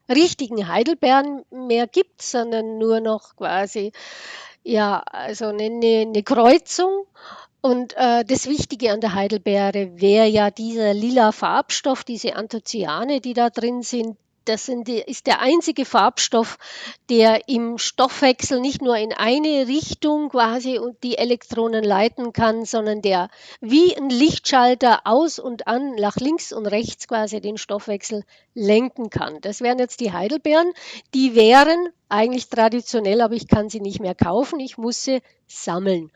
richtigen 0.10 0.68
Heidelbeeren 0.68 1.44
mehr 1.52 1.88
gibt, 1.88 2.22
sondern 2.22 2.78
nur 2.78 3.00
noch 3.00 3.36
quasi 3.38 3.94
ja, 4.64 5.00
also 5.06 5.48
eine, 5.48 5.66
eine 5.66 6.24
Kreuzung. 6.24 7.06
Und 7.62 7.94
äh, 7.96 8.26
das 8.26 8.48
Wichtige 8.48 8.92
an 8.92 9.00
der 9.00 9.14
Heidelbeere 9.14 10.02
wäre 10.02 10.28
ja 10.28 10.52
dieser 10.52 10.94
lila 10.94 11.32
Farbstoff, 11.32 12.04
diese 12.04 12.36
Anthocyane, 12.36 13.22
die 13.22 13.34
da 13.34 13.50
drin 13.50 13.84
sind, 13.84 14.18
das 14.46 14.66
die, 14.66 14.98
ist 15.00 15.28
der 15.28 15.42
einzige 15.42 15.86
Farbstoff, 15.86 16.58
der 17.10 17.48
im 17.48 17.78
Stoffwechsel 17.78 18.60
nicht 18.60 18.82
nur 18.82 18.98
in 18.98 19.14
eine 19.14 19.68
Richtung 19.68 20.30
quasi 20.30 20.78
und 20.80 21.02
die 21.04 21.18
Elektronen 21.18 21.84
leiten 21.84 22.34
kann, 22.34 22.66
sondern 22.66 23.02
der 23.02 23.30
wie 23.62 23.96
ein 23.96 24.10
Lichtschalter 24.10 25.02
aus 25.06 25.40
und 25.40 25.68
an 25.68 25.96
nach 25.96 26.18
links 26.18 26.52
und 26.52 26.66
rechts 26.66 27.08
quasi 27.08 27.42
den 27.42 27.58
Stoffwechsel 27.58 28.24
lenken 28.54 29.10
kann. 29.10 29.40
Das 29.42 29.62
wären 29.62 29.80
jetzt 29.80 30.00
die 30.00 30.12
Heidelbeeren. 30.12 30.72
Die 31.14 31.36
wären 31.36 31.90
eigentlich 32.10 32.50
traditionell, 32.50 33.22
aber 33.22 33.36
ich 33.36 33.48
kann 33.48 33.70
sie 33.70 33.80
nicht 33.80 34.00
mehr 34.00 34.16
kaufen. 34.16 34.60
Ich 34.60 34.78
muss 34.78 35.04
sie 35.04 35.22
sammeln. 35.48 36.12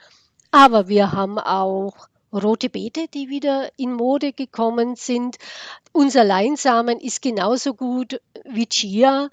Aber 0.51 0.87
wir 0.87 1.11
haben 1.11 1.39
auch 1.39 2.07
rote 2.33 2.69
Beete, 2.69 3.07
die 3.13 3.29
wieder 3.29 3.69
in 3.77 3.93
Mode 3.93 4.33
gekommen 4.33 4.95
sind. 4.95 5.37
Unser 5.91 6.23
Leinsamen 6.23 6.99
ist 6.99 7.21
genauso 7.21 7.73
gut 7.73 8.21
wie 8.45 8.67
Chia. 8.67 9.29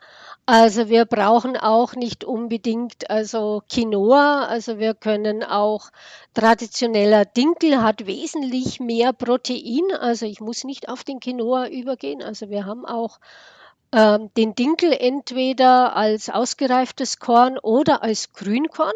Also 0.47 0.91
wir 0.91 1.07
brauchen 1.07 1.57
auch 1.57 1.95
nicht 1.95 2.23
unbedingt 2.23 3.09
also 3.09 3.63
Quinoa, 3.71 4.45
also 4.45 4.79
wir 4.79 4.93
können 4.93 5.43
auch 5.43 5.89
traditioneller 6.35 7.25
Dinkel 7.25 7.83
hat 7.83 8.07
wesentlich 8.07 8.79
mehr 8.79 9.15
Protein, 9.15 9.85
also 9.99 10.27
ich 10.27 10.41
muss 10.41 10.65
nicht 10.65 10.91
auf 10.91 11.03
den 11.03 11.19
Quinoa 11.19 11.69
übergehen, 11.69 12.23
also 12.23 12.51
wir 12.51 12.67
haben 12.67 12.85
auch 12.85 13.21
ähm, 13.93 14.31
den 14.37 14.55
Dinkel 14.55 14.93
entweder 14.93 15.97
als 15.97 16.29
ausgereiftes 16.29 17.21
Korn 17.21 17.59
oder 17.59 18.03
als 18.03 18.35
Grünkorn. 18.35 18.93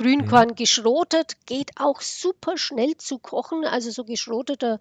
Grünkorn 0.00 0.48
mhm. 0.48 0.54
geschrotet 0.54 1.36
geht 1.44 1.72
auch 1.76 2.00
super 2.00 2.56
schnell 2.56 2.96
zu 2.96 3.18
kochen. 3.18 3.66
Also 3.66 3.90
so 3.90 4.04
geschroteter 4.04 4.80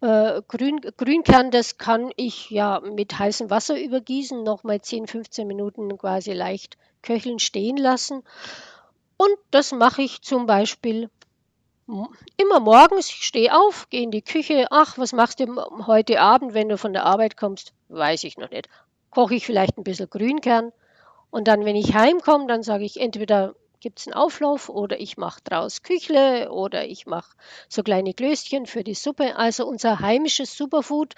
äh, 0.00 0.40
Grün, 0.46 0.80
Grünkern, 0.96 1.50
das 1.50 1.78
kann 1.78 2.12
ich 2.14 2.48
ja 2.50 2.78
mit 2.78 3.18
heißem 3.18 3.50
Wasser 3.50 3.80
übergießen, 3.80 4.44
nochmal 4.44 4.80
10, 4.80 5.08
15 5.08 5.48
Minuten 5.48 5.98
quasi 5.98 6.32
leicht 6.32 6.76
köcheln 7.02 7.40
stehen 7.40 7.76
lassen. 7.76 8.22
Und 9.16 9.36
das 9.50 9.72
mache 9.72 10.02
ich 10.02 10.22
zum 10.22 10.46
Beispiel 10.46 11.10
immer 12.36 12.60
morgens. 12.60 13.08
Ich 13.08 13.24
stehe 13.24 13.56
auf, 13.56 13.90
gehe 13.90 14.02
in 14.02 14.12
die 14.12 14.22
Küche. 14.22 14.68
Ach, 14.70 14.96
was 14.96 15.12
machst 15.12 15.40
du 15.40 15.60
heute 15.86 16.20
Abend, 16.20 16.54
wenn 16.54 16.68
du 16.68 16.78
von 16.78 16.92
der 16.92 17.04
Arbeit 17.04 17.36
kommst? 17.36 17.72
Weiß 17.88 18.22
ich 18.22 18.38
noch 18.38 18.50
nicht. 18.50 18.68
Koche 19.10 19.34
ich 19.34 19.44
vielleicht 19.44 19.76
ein 19.76 19.82
bisschen 19.82 20.08
Grünkern. 20.08 20.72
Und 21.30 21.48
dann, 21.48 21.64
wenn 21.64 21.74
ich 21.74 21.94
heimkomme, 21.94 22.46
dann 22.46 22.62
sage 22.62 22.84
ich 22.84 23.00
entweder 23.00 23.56
gibt 23.82 23.98
es 23.98 24.06
einen 24.06 24.14
Auflauf 24.14 24.68
oder 24.68 24.98
ich 25.00 25.16
mache 25.16 25.40
draus 25.44 25.82
Küchle 25.82 26.50
oder 26.50 26.86
ich 26.86 27.06
mache 27.06 27.36
so 27.68 27.82
kleine 27.82 28.14
Glöschen 28.14 28.66
für 28.66 28.84
die 28.84 28.94
Suppe. 28.94 29.36
Also 29.36 29.66
unser 29.66 30.00
heimisches 30.00 30.56
Superfood 30.56 31.14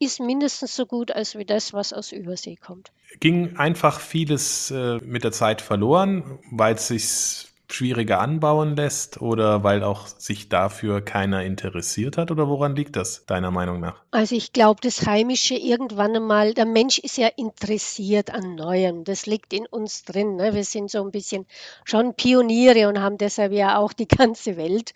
ist 0.00 0.18
mindestens 0.18 0.74
so 0.74 0.86
gut 0.86 1.12
als 1.12 1.36
wie 1.36 1.44
das, 1.44 1.72
was 1.72 1.92
aus 1.92 2.12
Übersee 2.12 2.56
kommt. 2.56 2.90
Ging 3.20 3.56
einfach 3.56 4.00
vieles 4.00 4.70
äh, 4.70 4.98
mit 4.98 5.24
der 5.24 5.32
Zeit 5.32 5.60
verloren, 5.60 6.38
weil 6.50 6.74
es 6.74 6.88
sich 6.88 7.47
schwieriger 7.70 8.20
anbauen 8.20 8.76
lässt 8.76 9.20
oder 9.20 9.62
weil 9.62 9.82
auch 9.82 10.06
sich 10.06 10.48
dafür 10.48 11.00
keiner 11.02 11.44
interessiert 11.44 12.16
hat 12.16 12.30
oder 12.30 12.48
woran 12.48 12.74
liegt 12.74 12.96
das 12.96 13.26
deiner 13.26 13.50
Meinung 13.50 13.80
nach? 13.80 14.02
Also 14.10 14.34
ich 14.34 14.52
glaube, 14.52 14.80
das 14.82 15.06
Heimische 15.06 15.54
irgendwann 15.54 16.16
einmal, 16.16 16.54
der 16.54 16.66
Mensch 16.66 16.98
ist 16.98 17.18
ja 17.18 17.28
interessiert 17.28 18.32
an 18.32 18.54
Neuem, 18.54 19.04
das 19.04 19.26
liegt 19.26 19.52
in 19.52 19.66
uns 19.66 20.04
drin. 20.04 20.36
Ne? 20.36 20.54
Wir 20.54 20.64
sind 20.64 20.90
so 20.90 21.02
ein 21.02 21.10
bisschen 21.10 21.46
schon 21.84 22.14
Pioniere 22.14 22.88
und 22.88 23.00
haben 23.00 23.18
deshalb 23.18 23.52
ja 23.52 23.78
auch 23.78 23.92
die 23.92 24.08
ganze 24.08 24.56
Welt 24.56 24.92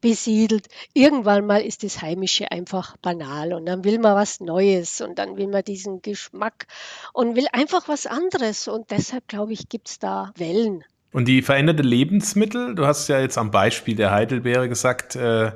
besiedelt. 0.00 0.66
Irgendwann 0.94 1.46
mal 1.46 1.62
ist 1.62 1.84
das 1.84 2.02
Heimische 2.02 2.50
einfach 2.50 2.96
banal 2.98 3.52
und 3.52 3.66
dann 3.66 3.84
will 3.84 3.98
man 3.98 4.14
was 4.14 4.40
Neues 4.40 5.00
und 5.00 5.18
dann 5.18 5.36
will 5.36 5.48
man 5.48 5.64
diesen 5.64 6.02
Geschmack 6.02 6.66
und 7.12 7.36
will 7.36 7.46
einfach 7.52 7.88
was 7.88 8.06
anderes 8.06 8.68
und 8.68 8.90
deshalb 8.90 9.28
glaube 9.28 9.52
ich, 9.52 9.68
gibt 9.68 9.88
es 9.88 9.98
da 9.98 10.32
Wellen. 10.36 10.84
Und 11.16 11.28
die 11.28 11.40
veränderte 11.40 11.82
Lebensmittel, 11.82 12.74
du 12.74 12.86
hast 12.86 13.08
ja 13.08 13.18
jetzt 13.18 13.38
am 13.38 13.50
Beispiel 13.50 13.96
der 13.96 14.10
Heidelbeere 14.10 14.68
gesagt, 14.68 15.16
äh, 15.16 15.50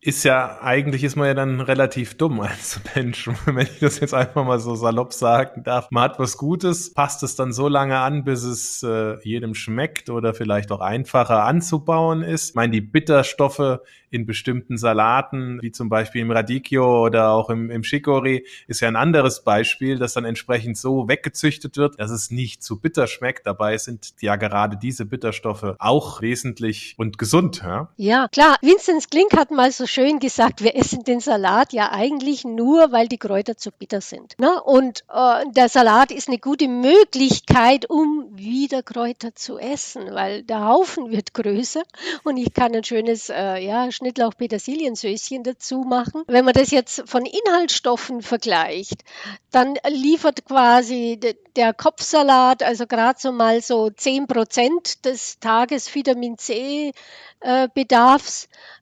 ist 0.00 0.22
ja, 0.22 0.60
eigentlich 0.62 1.02
ist 1.02 1.16
man 1.16 1.26
ja 1.26 1.34
dann 1.34 1.60
relativ 1.60 2.16
dumm 2.16 2.40
als 2.40 2.80
Mensch, 2.94 3.28
wenn 3.46 3.66
ich 3.66 3.80
das 3.80 3.98
jetzt 3.98 4.14
einfach 4.14 4.44
mal 4.44 4.60
so 4.60 4.76
salopp 4.76 5.12
sagen 5.12 5.64
darf. 5.64 5.90
Man 5.90 6.04
hat 6.04 6.18
was 6.18 6.36
Gutes, 6.36 6.94
passt 6.94 7.22
es 7.24 7.34
dann 7.34 7.52
so 7.52 7.66
lange 7.66 7.98
an, 7.98 8.22
bis 8.22 8.44
es 8.44 8.82
äh, 8.84 9.18
jedem 9.22 9.54
schmeckt 9.54 10.08
oder 10.08 10.34
vielleicht 10.34 10.70
auch 10.70 10.80
einfacher 10.80 11.44
anzubauen 11.44 12.22
ist. 12.22 12.50
Ich 12.50 12.54
meine, 12.54 12.72
die 12.72 12.80
Bitterstoffe 12.80 13.80
in 14.10 14.26
bestimmten 14.26 14.78
Salaten, 14.78 15.58
wie 15.62 15.72
zum 15.72 15.88
Beispiel 15.88 16.22
im 16.22 16.30
Radicchio 16.30 17.04
oder 17.04 17.30
auch 17.30 17.50
im, 17.50 17.70
im 17.70 17.82
Chicorée, 17.82 18.44
ist 18.66 18.80
ja 18.80 18.88
ein 18.88 18.96
anderes 18.96 19.44
Beispiel, 19.44 19.98
das 19.98 20.14
dann 20.14 20.24
entsprechend 20.24 20.78
so 20.78 21.08
weggezüchtet 21.08 21.76
wird, 21.76 21.98
dass 22.00 22.10
es 22.10 22.30
nicht 22.30 22.62
zu 22.62 22.80
bitter 22.80 23.06
schmeckt. 23.06 23.46
Dabei 23.46 23.76
sind 23.78 24.14
ja 24.20 24.36
gerade 24.36 24.76
diese 24.76 25.04
Bitterstoffe 25.04 25.74
auch 25.78 26.22
wesentlich 26.22 26.94
und 26.96 27.18
gesund. 27.18 27.62
Ja, 27.62 27.88
ja 27.96 28.28
klar. 28.28 28.56
Vincent 28.62 29.10
Klink 29.10 29.36
hat 29.36 29.50
mal 29.50 29.70
so 29.72 29.86
schön 29.88 30.18
gesagt, 30.20 30.62
wir 30.62 30.76
essen 30.76 31.02
den 31.04 31.20
Salat 31.20 31.72
ja 31.72 31.90
eigentlich 31.90 32.44
nur, 32.44 32.92
weil 32.92 33.08
die 33.08 33.18
Kräuter 33.18 33.56
zu 33.56 33.72
bitter 33.72 34.00
sind. 34.00 34.38
Ne? 34.38 34.62
Und 34.62 35.04
äh, 35.12 35.44
der 35.50 35.68
Salat 35.68 36.12
ist 36.12 36.28
eine 36.28 36.38
gute 36.38 36.68
Möglichkeit, 36.68 37.90
um 37.90 38.28
wieder 38.30 38.82
Kräuter 38.82 39.34
zu 39.34 39.58
essen, 39.58 40.14
weil 40.14 40.42
der 40.42 40.66
Haufen 40.66 41.10
wird 41.10 41.34
größer 41.34 41.82
und 42.24 42.36
ich 42.36 42.52
kann 42.54 42.74
ein 42.74 42.84
schönes 42.84 43.28
äh, 43.30 43.58
ja, 43.58 43.90
Schnittlauch-Petersiliensößchen 43.90 45.42
dazu 45.42 45.80
machen. 45.80 46.22
Wenn 46.26 46.44
man 46.44 46.54
das 46.54 46.70
jetzt 46.70 47.02
von 47.06 47.24
Inhaltsstoffen 47.24 48.22
vergleicht, 48.22 49.02
dann 49.50 49.76
liefert 49.88 50.44
quasi 50.44 51.18
der 51.56 51.74
Kopfsalat, 51.74 52.62
also 52.62 52.86
gerade 52.86 53.18
so 53.18 53.32
mal 53.32 53.62
so 53.62 53.90
10 53.90 54.26
Prozent 54.26 55.04
des 55.04 55.40
Tages 55.40 55.92
Vitamin 55.94 56.38
C 56.38 56.92
äh. 57.40 57.68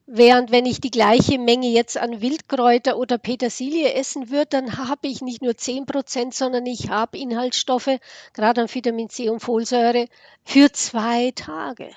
Während 0.09 0.53
wenn 0.53 0.67
ich 0.67 0.81
die 0.81 0.93
gleiche 0.93 1.37
Menge 1.37 1.67
jetzt 1.69 1.99
an 1.99 2.21
Wildkräuter 2.21 2.97
oder 2.97 3.19
Petersilie 3.19 3.93
essen 3.93 4.31
würde, 4.31 4.47
dann 4.51 4.79
habe 4.79 5.09
ich 5.09 5.21
nicht 5.21 5.43
nur 5.43 5.57
10 5.57 5.85
Prozent, 5.85 6.33
sondern 6.33 6.65
ich 6.65 6.91
habe 6.91 7.19
Inhaltsstoffe, 7.19 7.99
gerade 8.33 8.61
an 8.61 8.73
Vitamin 8.73 9.09
C 9.09 9.29
und 9.29 9.41
Folsäure, 9.41 10.07
für 10.45 10.71
zwei 10.71 11.33
Tage. 11.33 11.91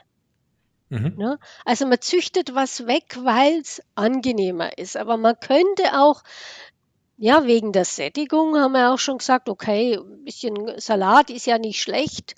Mhm. 0.90 1.14
Ne? 1.18 1.40
Also 1.66 1.86
man 1.86 2.02
züchtet 2.02 2.56
was 2.56 2.88
weg, 2.88 3.20
weil 3.22 3.60
es 3.60 3.82
angenehmer 3.94 4.76
ist. 4.80 4.98
Aber 4.98 5.18
man 5.18 5.40
könnte 5.40 6.00
auch, 6.00 6.24
ja, 7.18 7.46
wegen 7.46 7.74
der 7.74 7.86
Sättigung 7.86 8.58
haben 8.58 8.72
wir 8.72 8.92
auch 8.92 8.98
schon 8.98 9.20
gesagt, 9.20 9.50
okay, 9.50 9.98
ein 9.98 10.24
bisschen 10.24 10.80
Salat 10.80 11.30
ist 11.30 11.46
ja 11.46 11.60
nicht 11.60 11.80
schlecht. 11.80 12.34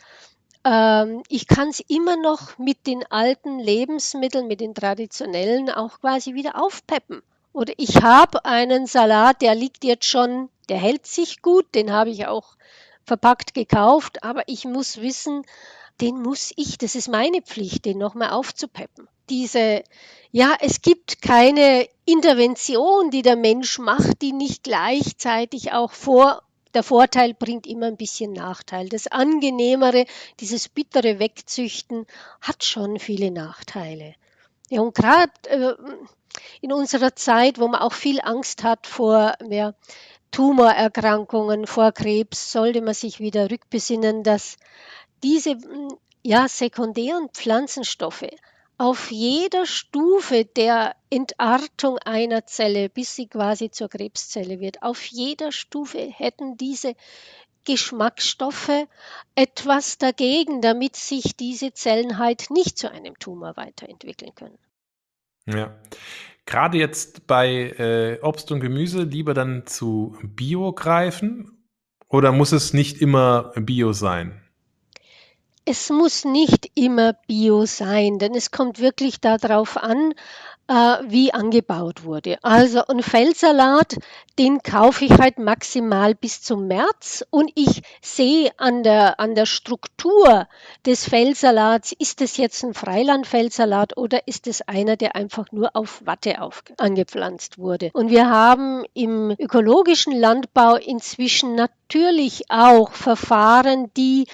Ähm, 0.63 1.24
ich 1.28 1.47
kann 1.47 1.69
es 1.69 1.80
immer 1.80 2.17
noch 2.17 2.58
mit 2.58 2.86
den 2.88 3.04
alten 3.12 3.60
Lebensmitteln, 3.60 4.47
mit 4.47 4.62
den 4.62 4.76
traditionellen 4.76 5.69
auch 5.69 6.00
quasi 6.00 6.34
wieder 6.34 6.62
aufpeppen. 6.62 7.21
Oder 7.54 7.74
ich 7.78 8.02
habe 8.02 8.45
einen 8.45 8.86
Salat, 8.86 9.41
der 9.41 9.56
liegt 9.56 9.84
jetzt 9.84 10.06
schon, 10.06 10.50
der 10.69 10.78
hält 10.78 11.06
sich 11.06 11.41
gut, 11.41 11.65
den 11.76 11.91
habe 11.91 12.10
ich 12.10 12.28
auch 12.28 12.56
verpackt 13.04 13.54
gekauft, 13.54 14.24
aber 14.24 14.43
ich 14.47 14.65
muss 14.65 15.02
wissen, 15.02 15.43
den 16.00 16.21
muss 16.21 16.54
ich, 16.56 16.78
das 16.78 16.95
ist 16.95 17.10
meine 17.10 17.41
Pflicht, 17.41 17.86
den 17.86 17.97
nochmal 17.97 18.30
aufzupeppen. 18.30 19.08
Diese, 19.30 19.84
ja, 20.32 20.56
es 20.62 20.82
gibt 20.82 21.21
keine 21.21 21.88
Intervention, 22.06 23.12
die 23.12 23.21
der 23.21 23.36
Mensch 23.36 23.80
macht, 23.80 24.21
die 24.21 24.34
nicht 24.34 24.63
gleichzeitig 24.63 25.74
auch 25.74 25.91
vor 25.91 26.41
der 26.74 26.84
Vorteil 26.84 27.34
bringt 27.34 27.68
immer 27.68 27.88
ein 27.88 27.98
bisschen 27.98 28.34
Nachteil. 28.34 28.90
Das 28.90 29.08
Angenehmere, 29.08 30.06
dieses 30.40 30.70
bittere 30.70 31.20
Wegzüchten, 31.20 32.06
hat 32.42 32.64
schon 32.64 33.00
viele 33.00 33.32
Nachteile. 33.32 34.16
Ja, 34.70 34.82
und 34.82 34.96
gerade 34.96 35.32
äh, 35.48 35.74
in 36.62 36.72
unserer 36.72 37.16
Zeit, 37.16 37.60
wo 37.60 37.68
man 37.68 37.82
auch 37.82 37.94
viel 37.94 38.22
Angst 38.22 38.64
hat 38.64 38.88
vor 38.88 39.34
ja, 39.50 39.74
Tumorerkrankungen, 40.32 41.68
vor 41.68 41.92
Krebs, 41.92 42.52
sollte 42.52 42.82
man 42.82 42.94
sich 42.94 43.20
wieder 43.20 43.52
rückbesinnen, 43.52 44.24
dass 44.24 44.58
diese 45.24 45.58
ja, 46.24 46.48
sekundären 46.48 47.30
Pflanzenstoffe 47.30 48.30
auf 48.82 49.12
jeder 49.12 49.67
Stufe 49.67 50.44
der 50.44 50.96
Entartung 51.12 52.00
einer 52.00 52.48
Zelle, 52.48 52.89
bis 52.89 53.15
sie 53.15 53.28
quasi 53.28 53.70
zur 53.70 53.89
Krebszelle 53.89 54.60
wird, 54.60 54.82
auf 54.82 55.06
jeder 55.06 55.52
Stufe 55.52 56.00
hätten 56.00 56.58
diese 56.58 56.96
Geschmacksstoffe 57.63 58.88
etwas 59.36 60.00
dagegen, 60.00 60.62
damit 60.62 60.96
sich 60.96 61.36
diese 61.38 61.74
Zellen 61.74 62.17
halt 62.17 62.50
nicht 62.50 62.80
zu 62.80 62.89
einem 62.89 63.20
Tumor 63.20 63.56
weiterentwickeln 63.56 64.34
können. 64.34 64.58
Ja. 65.46 65.80
Gerade 66.48 66.80
jetzt 66.80 67.28
bei 67.28 67.76
äh, 67.78 68.20
Obst 68.24 68.52
und 68.52 68.62
Gemüse 68.62 69.04
lieber 69.04 69.36
dann 69.36 69.67
zu 69.67 70.17
Bio 70.24 70.74
greifen 70.74 71.67
oder 72.08 72.32
muss 72.32 72.52
es 72.52 72.74
nicht 72.74 73.00
immer 73.00 73.54
Bio 73.56 73.94
sein? 73.94 74.41
Es 75.63 75.91
muss 75.91 76.26
nicht 76.26 76.71
immer 76.74 77.13
Bio 77.28 77.65
sein, 77.65 78.17
denn 78.17 78.34
es 78.34 78.50
kommt 78.50 78.80
wirklich 78.80 79.19
darauf 79.19 79.78
an, 79.78 80.13
äh, 80.67 80.97
wie 81.08 81.34
angebaut 81.34 82.04
wurde. 82.04 82.38
Also 82.43 82.84
ein 82.88 83.04
Feldsalat, 83.04 83.97
den 84.39 84.63
kaufe 84.63 85.06
ich 85.06 85.12
halt 85.12 85.38
maximal 85.38 86.15
bis 86.15 86.41
zum 86.41 86.67
März 86.67 87.24
und 87.30 87.52
ich 87.56 87.84
sehe 88.02 88.52
an 88.58 88.82
der, 88.82 89.19
an 89.19 89.36
der 89.36 89.45
Struktur 89.45 90.47
des 90.86 91.08
Feldsalats, 91.08 91.91
ist 91.91 92.21
es 92.21 92.38
jetzt 92.38 92.63
ein 92.63 92.74
Freilandfeldsalat 92.74 93.97
oder 93.97 94.28
ist 94.28 94.47
es 94.47 94.62
einer, 94.62 94.95
der 94.95 95.15
einfach 95.15 95.52
nur 95.52 95.76
auf 95.76 96.02
Watte 96.06 96.41
auf, 96.41 96.63
angepflanzt 96.78 97.58
wurde. 97.58 97.91
Und 97.93 98.10
wir 98.10 98.30
haben 98.30 98.84
im 98.93 99.36
ökologischen 99.38 100.17
Landbau 100.17 100.76
inzwischen 100.76 101.54
natürlich 101.54 102.50
auch 102.50 102.93
Verfahren, 102.93 103.91
die 103.95 104.26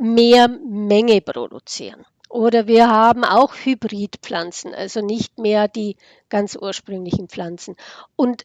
mehr 0.00 0.48
Menge 0.48 1.20
produzieren. 1.20 2.04
Oder 2.28 2.66
wir 2.66 2.90
haben 2.90 3.24
auch 3.24 3.54
Hybridpflanzen, 3.54 4.74
also 4.74 5.00
nicht 5.00 5.38
mehr 5.38 5.68
die 5.68 5.96
ganz 6.28 6.56
ursprünglichen 6.60 7.28
Pflanzen. 7.28 7.76
Und 8.16 8.44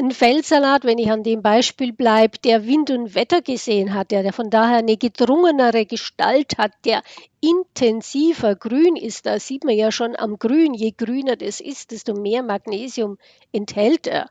ein 0.00 0.10
Feldsalat, 0.10 0.84
wenn 0.84 0.98
ich 0.98 1.10
an 1.10 1.22
dem 1.22 1.42
Beispiel 1.42 1.92
bleibe, 1.92 2.38
der 2.38 2.66
Wind 2.66 2.90
und 2.90 3.14
Wetter 3.14 3.42
gesehen 3.42 3.94
hat, 3.94 4.10
der, 4.10 4.22
der 4.22 4.32
von 4.32 4.50
daher 4.50 4.78
eine 4.78 4.96
gedrungenere 4.96 5.86
Gestalt 5.86 6.58
hat, 6.58 6.72
der 6.84 7.02
intensiver 7.40 8.54
grün 8.54 8.96
ist, 8.96 9.26
da 9.26 9.38
sieht 9.38 9.64
man 9.64 9.76
ja 9.76 9.92
schon 9.92 10.16
am 10.16 10.38
Grün, 10.38 10.74
je 10.74 10.92
grüner 10.92 11.36
das 11.36 11.60
ist, 11.60 11.90
desto 11.90 12.14
mehr 12.14 12.42
Magnesium 12.42 13.18
enthält 13.52 14.06
er. 14.06 14.30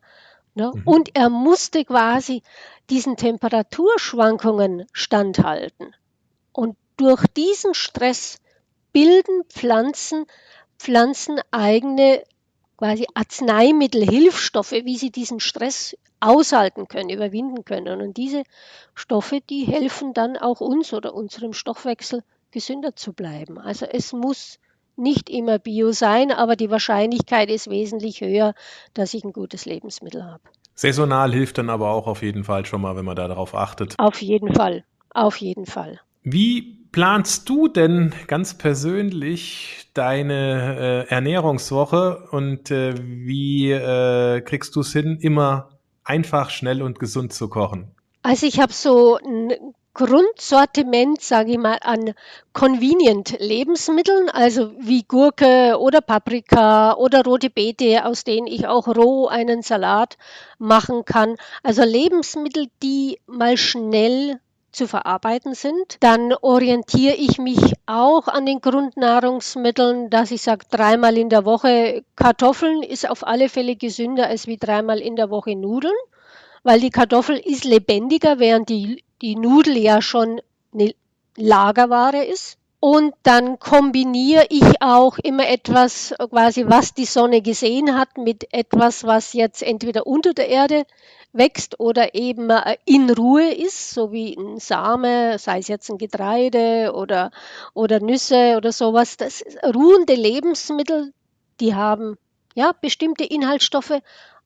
Ne? 0.55 0.71
Mhm. 0.73 0.81
Und 0.85 1.09
er 1.15 1.29
musste 1.29 1.85
quasi 1.85 2.43
diesen 2.89 3.15
Temperaturschwankungen 3.15 4.87
standhalten. 4.91 5.95
Und 6.53 6.75
durch 6.97 7.25
diesen 7.27 7.73
Stress 7.73 8.37
bilden 8.93 9.43
Pflanzen 9.49 10.25
pflanzeneigene 10.77 12.23
quasi 12.77 13.05
Arzneimittel, 13.13 14.03
Hilfsstoffe, 14.03 14.71
wie 14.71 14.97
sie 14.97 15.11
diesen 15.11 15.39
Stress 15.39 15.95
aushalten 16.19 16.87
können, 16.87 17.09
überwinden 17.09 17.63
können. 17.63 18.01
Und 18.01 18.17
diese 18.17 18.43
Stoffe, 18.95 19.39
die 19.49 19.65
helfen 19.65 20.13
dann 20.13 20.35
auch 20.35 20.61
uns 20.61 20.91
oder 20.91 21.13
unserem 21.13 21.53
Stoffwechsel 21.53 22.23
gesünder 22.49 22.95
zu 22.95 23.13
bleiben. 23.13 23.59
Also 23.59 23.85
es 23.85 24.13
muss 24.13 24.59
nicht 24.95 25.29
immer 25.29 25.59
Bio 25.59 25.91
sein, 25.91 26.31
aber 26.31 26.55
die 26.55 26.71
Wahrscheinlichkeit 26.71 27.49
ist 27.49 27.69
wesentlich 27.69 28.21
höher, 28.21 28.53
dass 28.93 29.13
ich 29.13 29.23
ein 29.23 29.33
gutes 29.33 29.65
Lebensmittel 29.65 30.25
habe. 30.25 30.41
Saisonal 30.73 31.31
hilft 31.31 31.59
dann 31.59 31.69
aber 31.69 31.91
auch 31.91 32.07
auf 32.07 32.23
jeden 32.23 32.43
Fall 32.43 32.65
schon 32.65 32.81
mal, 32.81 32.95
wenn 32.95 33.05
man 33.05 33.15
da 33.15 33.27
darauf 33.27 33.53
achtet. 33.55 33.95
Auf 33.99 34.21
jeden 34.21 34.53
Fall, 34.53 34.83
auf 35.13 35.37
jeden 35.37 35.65
Fall. 35.65 35.99
Wie 36.23 36.81
planst 36.91 37.49
du 37.49 37.67
denn 37.67 38.13
ganz 38.27 38.57
persönlich 38.57 39.89
deine 39.93 41.05
äh, 41.07 41.09
Ernährungswoche 41.09 42.27
und 42.31 42.69
äh, 42.69 42.93
wie 42.97 43.71
äh, 43.71 44.41
kriegst 44.41 44.75
du 44.75 44.81
es 44.81 44.93
hin, 44.93 45.17
immer 45.21 45.79
einfach, 46.03 46.49
schnell 46.49 46.81
und 46.81 46.99
gesund 46.99 47.33
zu 47.33 47.49
kochen? 47.49 47.91
Also 48.23 48.45
ich 48.45 48.59
habe 48.59 48.73
so 48.73 49.17
ein 49.17 49.53
Grundsortiment, 49.93 51.21
sage 51.21 51.51
ich 51.51 51.57
mal, 51.57 51.77
an 51.81 52.13
convenient 52.53 53.37
Lebensmitteln, 53.39 54.29
also 54.29 54.71
wie 54.79 55.03
Gurke 55.03 55.77
oder 55.79 55.99
Paprika 55.99 56.93
oder 56.93 57.23
rote 57.25 57.49
Beete, 57.49 58.05
aus 58.05 58.23
denen 58.23 58.47
ich 58.47 58.67
auch 58.67 58.87
roh 58.87 59.27
einen 59.27 59.63
Salat 59.63 60.17
machen 60.59 61.03
kann. 61.03 61.35
Also 61.61 61.83
Lebensmittel, 61.83 62.67
die 62.81 63.19
mal 63.27 63.57
schnell 63.57 64.39
zu 64.71 64.87
verarbeiten 64.87 65.53
sind. 65.53 65.97
Dann 65.99 66.33
orientiere 66.41 67.15
ich 67.15 67.37
mich 67.37 67.73
auch 67.85 68.27
an 68.27 68.45
den 68.45 68.61
Grundnahrungsmitteln, 68.61 70.09
dass 70.09 70.31
ich 70.31 70.41
sage, 70.41 70.65
dreimal 70.69 71.17
in 71.17 71.29
der 71.29 71.45
Woche 71.45 72.03
Kartoffeln 72.15 72.83
ist 72.83 73.09
auf 73.09 73.25
alle 73.25 73.49
Fälle 73.49 73.75
gesünder 73.75 74.27
als 74.27 74.47
wie 74.47 74.57
dreimal 74.57 74.99
in 74.99 75.15
der 75.15 75.29
Woche 75.29 75.55
Nudeln, 75.55 75.93
weil 76.63 76.79
die 76.79 76.89
Kartoffel 76.89 77.37
ist 77.37 77.63
lebendiger, 77.65 78.39
während 78.39 78.69
die, 78.69 79.03
die 79.21 79.35
Nudel 79.35 79.77
ja 79.77 80.01
schon 80.01 80.41
eine 80.73 80.93
Lagerware 81.37 82.23
ist. 82.23 82.57
Und 82.83 83.13
dann 83.21 83.59
kombiniere 83.59 84.47
ich 84.49 84.81
auch 84.81 85.19
immer 85.19 85.47
etwas, 85.47 86.15
quasi 86.17 86.65
was 86.67 86.95
die 86.95 87.05
Sonne 87.05 87.43
gesehen 87.43 87.95
hat, 87.95 88.17
mit 88.17 88.51
etwas, 88.51 89.03
was 89.03 89.33
jetzt 89.33 89.61
entweder 89.61 90.07
unter 90.07 90.33
der 90.33 90.47
Erde 90.47 90.87
wächst 91.31 91.79
oder 91.79 92.15
eben 92.15 92.49
äh, 92.49 92.77
in 92.85 93.11
Ruhe 93.11 93.53
ist, 93.53 93.91
so 93.91 94.11
wie 94.11 94.35
ein 94.35 94.57
Same, 94.57 95.37
sei 95.37 95.59
es 95.59 95.67
jetzt 95.67 95.91
ein 95.91 95.99
Getreide 95.99 96.93
oder, 96.95 97.29
oder 97.75 97.99
Nüsse 97.99 98.55
oder 98.57 98.71
sowas. 98.71 99.15
Das 99.15 99.43
ruhende 99.63 100.15
Lebensmittel, 100.15 101.13
die 101.59 101.75
haben 101.75 102.17
ja 102.55 102.71
bestimmte 102.81 103.25
Inhaltsstoffe, 103.25 104.01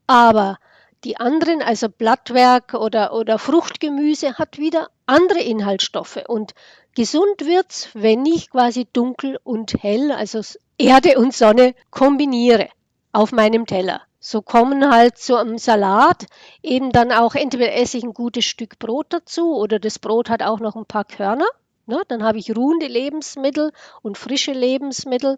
aber 0.08 0.58
die 1.06 1.16
anderen, 1.16 1.62
also 1.62 1.88
Blattwerk 1.88 2.74
oder, 2.74 3.14
oder 3.14 3.40
Fruchtgemüse, 3.40 4.38
hat 4.38 4.58
wieder 4.58 4.90
andere 5.06 5.40
Inhaltsstoffe. 5.40 6.20
Und 6.28 6.54
gesund 6.96 7.42
wird's, 7.42 7.90
wenn 7.94 8.26
ich 8.26 8.50
quasi 8.50 8.88
dunkel 8.92 9.38
und 9.44 9.74
hell, 9.84 10.12
also 10.12 10.42
Erde 10.78 11.20
und 11.20 11.34
Sonne 11.34 11.76
kombiniere 11.92 12.70
auf 13.12 13.32
meinem 13.32 13.66
Teller. 13.66 14.02
So 14.20 14.42
kommen 14.42 14.92
halt 14.92 15.20
zu 15.20 15.36
einem 15.36 15.60
Salat 15.60 16.26
eben 16.64 16.92
dann 16.92 17.12
auch 17.12 17.36
entweder 17.36 17.74
esse 17.74 17.98
ich 17.98 18.04
ein 18.04 18.14
gutes 18.14 18.46
Stück 18.46 18.80
Brot 18.80 19.08
dazu 19.10 19.56
oder 19.56 19.78
das 19.78 20.00
Brot 20.00 20.30
hat 20.30 20.42
auch 20.42 20.60
noch 20.60 20.76
ein 20.76 20.88
paar 20.88 21.06
Körner. 21.06 21.46
Ne? 21.86 22.02
Dann 22.08 22.24
habe 22.24 22.40
ich 22.40 22.56
ruhende 22.56 22.88
Lebensmittel 22.88 23.72
und 24.02 24.18
frische 24.18 24.54
Lebensmittel 24.54 25.38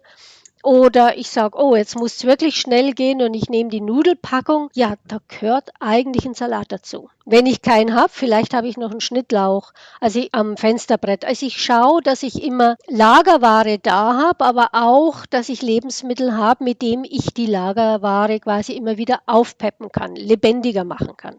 oder 0.62 1.16
ich 1.16 1.30
sage, 1.30 1.58
oh, 1.58 1.76
jetzt 1.76 1.96
muss 1.96 2.16
es 2.16 2.24
wirklich 2.24 2.56
schnell 2.56 2.92
gehen 2.92 3.22
und 3.22 3.34
ich 3.34 3.48
nehme 3.48 3.70
die 3.70 3.80
Nudelpackung. 3.80 4.70
Ja, 4.74 4.94
da 5.06 5.18
gehört 5.28 5.70
eigentlich 5.80 6.24
ein 6.24 6.34
Salat 6.34 6.70
dazu. 6.70 7.08
Wenn 7.24 7.46
ich 7.46 7.62
keinen 7.62 7.94
habe, 7.94 8.08
vielleicht 8.10 8.54
habe 8.54 8.68
ich 8.68 8.76
noch 8.76 8.90
einen 8.90 9.00
Schnittlauch 9.00 9.72
also 10.00 10.24
am 10.32 10.56
Fensterbrett. 10.56 11.24
Also 11.24 11.46
ich 11.46 11.62
schaue, 11.62 12.02
dass 12.02 12.22
ich 12.22 12.42
immer 12.42 12.76
Lagerware 12.86 13.78
da 13.78 14.16
habe, 14.16 14.44
aber 14.44 14.70
auch, 14.72 15.26
dass 15.26 15.48
ich 15.48 15.62
Lebensmittel 15.62 16.36
habe, 16.36 16.64
mit 16.64 16.82
dem 16.82 17.04
ich 17.04 17.34
die 17.34 17.46
Lagerware 17.46 18.40
quasi 18.40 18.72
immer 18.72 18.96
wieder 18.96 19.20
aufpeppen 19.26 19.90
kann, 19.92 20.16
lebendiger 20.16 20.84
machen 20.84 21.16
kann. 21.16 21.38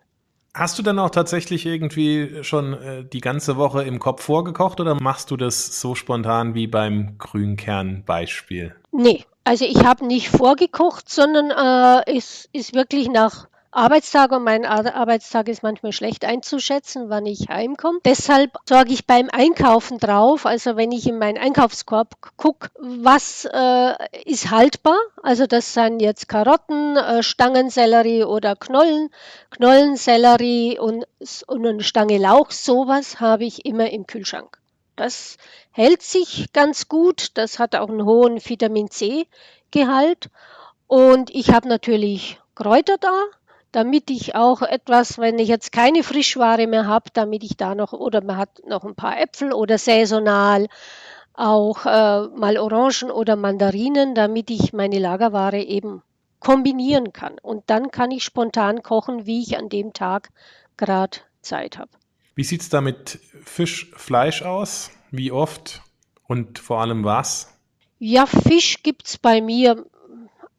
Hast 0.53 0.79
du 0.79 0.83
dann 0.83 0.97
auch 0.99 1.11
tatsächlich 1.11 1.65
irgendwie 1.65 2.43
schon 2.43 2.73
äh, 2.73 3.05
die 3.05 3.21
ganze 3.21 3.57
Woche 3.57 3.83
im 3.83 3.99
Kopf 3.99 4.23
vorgekocht 4.23 4.79
oder 4.79 4.99
machst 4.99 5.31
du 5.31 5.37
das 5.37 5.79
so 5.79 5.95
spontan 5.95 6.55
wie 6.55 6.67
beim 6.67 7.17
Grünkern-Beispiel? 7.19 8.75
Nee, 8.91 9.25
also 9.43 9.65
ich 9.65 9.85
habe 9.85 10.05
nicht 10.05 10.29
vorgekocht, 10.29 11.09
sondern 11.09 11.51
äh, 11.51 12.17
es 12.17 12.49
ist 12.51 12.73
wirklich 12.73 13.09
nach 13.09 13.47
Arbeitstag 13.71 14.31
und 14.31 14.43
mein 14.43 14.65
Arbeitstag 14.65 15.47
ist 15.47 15.61
manchmal 15.61 15.91
schlecht 15.91 16.25
einzuschätzen, 16.25 17.09
wann 17.09 17.27
ich 17.27 17.49
heimkomme. 17.49 17.99
Deshalb 18.03 18.57
sorge 18.67 18.93
ich 18.93 19.05
beim 19.05 19.29
Einkaufen 19.31 19.99
drauf, 19.99 20.47
also 20.47 20.75
wenn 20.75 20.91
ich 20.91 21.07
in 21.07 21.19
meinen 21.19 21.37
Einkaufskorb 21.37 22.15
gucke, 22.35 22.69
was 22.79 23.45
äh, 23.45 23.93
ist 24.25 24.49
haltbar. 24.49 24.97
Also 25.21 25.45
das 25.45 25.75
sind 25.75 26.01
jetzt 26.01 26.27
Karotten, 26.27 26.97
äh, 26.97 27.21
Stangensellerie 27.21 28.23
oder 28.23 28.55
Knollen, 28.55 29.09
Knollensellerie 29.51 30.79
und, 30.79 31.05
und 31.45 31.67
eine 31.67 31.83
Stange 31.83 32.17
Lauch. 32.17 32.49
Sowas 32.49 33.19
habe 33.19 33.45
ich 33.45 33.65
immer 33.65 33.91
im 33.91 34.07
Kühlschrank. 34.07 34.57
Das 34.95 35.37
hält 35.71 36.01
sich 36.01 36.51
ganz 36.53 36.87
gut. 36.87 37.29
Das 37.35 37.59
hat 37.59 37.75
auch 37.75 37.89
einen 37.89 38.03
hohen 38.03 38.43
Vitamin 38.43 38.89
C-Gehalt. 38.89 40.29
Und 40.87 41.29
ich 41.29 41.51
habe 41.51 41.69
natürlich 41.69 42.39
Kräuter 42.55 42.97
da, 42.99 43.13
damit 43.71 44.09
ich 44.09 44.35
auch 44.35 44.61
etwas, 44.61 45.17
wenn 45.17 45.39
ich 45.39 45.47
jetzt 45.47 45.71
keine 45.71 46.03
Frischware 46.03 46.67
mehr 46.67 46.87
habe, 46.87 47.09
damit 47.13 47.43
ich 47.43 47.57
da 47.57 47.75
noch, 47.75 47.93
oder 47.93 48.23
man 48.23 48.37
hat 48.37 48.61
noch 48.67 48.83
ein 48.83 48.95
paar 48.95 49.19
Äpfel 49.19 49.53
oder 49.53 49.77
saisonal 49.77 50.67
auch 51.33 51.85
äh, 51.85 52.27
mal 52.37 52.57
Orangen 52.57 53.11
oder 53.11 53.35
Mandarinen, 53.35 54.13
damit 54.13 54.49
ich 54.49 54.73
meine 54.73 54.99
Lagerware 54.99 55.61
eben 55.61 56.01
kombinieren 56.39 57.13
kann. 57.13 57.37
Und 57.41 57.63
dann 57.67 57.91
kann 57.91 58.11
ich 58.11 58.23
spontan 58.23 58.83
kochen, 58.83 59.25
wie 59.25 59.41
ich 59.41 59.57
an 59.57 59.69
dem 59.69 59.93
Tag 59.93 60.29
gerade 60.77 61.19
Zeit 61.41 61.77
habe. 61.77 61.91
Wie 62.35 62.43
sieht 62.43 62.61
es 62.61 62.69
da 62.69 62.81
mit 62.81 63.19
Fisch, 63.43 63.91
Fleisch 63.95 64.41
aus? 64.41 64.91
Wie 65.11 65.31
oft 65.31 65.81
und 66.27 66.59
vor 66.59 66.81
allem 66.81 67.03
was? 67.03 67.57
Ja, 67.99 68.25
Fisch 68.25 68.83
gibt 68.83 69.07
es 69.07 69.17
bei 69.17 69.41
mir 69.41 69.85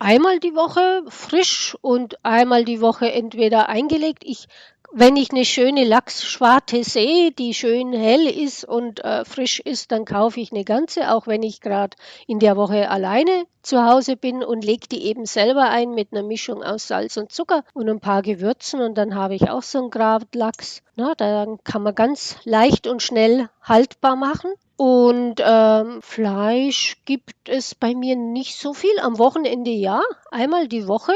einmal 0.01 0.41
die 0.41 0.55
Woche 0.57 1.05
frisch 1.09 1.77
und 1.83 2.25
einmal 2.25 2.65
die 2.65 2.81
Woche 2.81 3.13
entweder 3.13 3.69
eingelegt. 3.69 4.25
Ich, 4.25 4.49
wenn 4.93 5.15
ich 5.15 5.31
eine 5.31 5.45
schöne 5.45 5.85
Lachsschwarte 5.85 6.83
sehe, 6.83 7.31
die 7.31 7.55
schön 7.55 7.93
hell 7.93 8.27
ist 8.27 8.65
und 8.65 9.05
äh, 9.05 9.25
frisch 9.25 9.61
ist, 9.61 9.93
dann 9.93 10.05
kaufe 10.05 10.41
ich 10.41 10.51
eine 10.51 10.65
ganze, 10.65 11.15
auch 11.15 11.29
wenn 11.29 11.45
ich 11.45 11.61
gerade 11.61 11.97
in 12.27 12.41
der 12.41 12.57
Woche 12.57 12.91
alleine 12.91 13.45
zu 13.63 13.85
Hause 13.85 14.17
bin 14.17 14.43
und 14.43 14.65
lege 14.65 14.89
die 14.89 15.05
eben 15.05 15.27
selber 15.27 15.69
ein 15.69 15.91
mit 15.91 16.13
einer 16.13 16.23
Mischung 16.23 16.63
aus 16.65 16.89
Salz 16.89 17.17
und 17.19 17.31
Zucker 17.31 17.63
und 17.75 17.89
ein 17.89 18.01
paar 18.01 18.23
Gewürzen 18.23 18.81
und 18.81 18.97
dann 18.97 19.15
habe 19.15 19.35
ich 19.35 19.51
auch 19.51 19.63
so 19.63 19.79
einen 19.79 19.91
Grablachs. 19.91 20.83
Na, 20.97 21.15
dann 21.15 21.63
kann 21.63 21.83
man 21.83 21.95
ganz 21.95 22.37
leicht 22.45 22.87
und 22.87 23.03
schnell 23.03 23.49
haltbar 23.63 24.17
machen. 24.17 24.51
Und 24.83 25.43
ähm, 25.45 26.01
Fleisch 26.01 26.97
gibt 27.05 27.51
es 27.51 27.75
bei 27.75 27.95
mir 27.95 28.17
nicht 28.17 28.57
so 28.57 28.73
viel. 28.73 28.99
Am 29.03 29.19
Wochenende 29.19 29.71
ja, 29.71 30.01
einmal 30.31 30.69
die 30.69 30.89
Woche. 30.89 31.13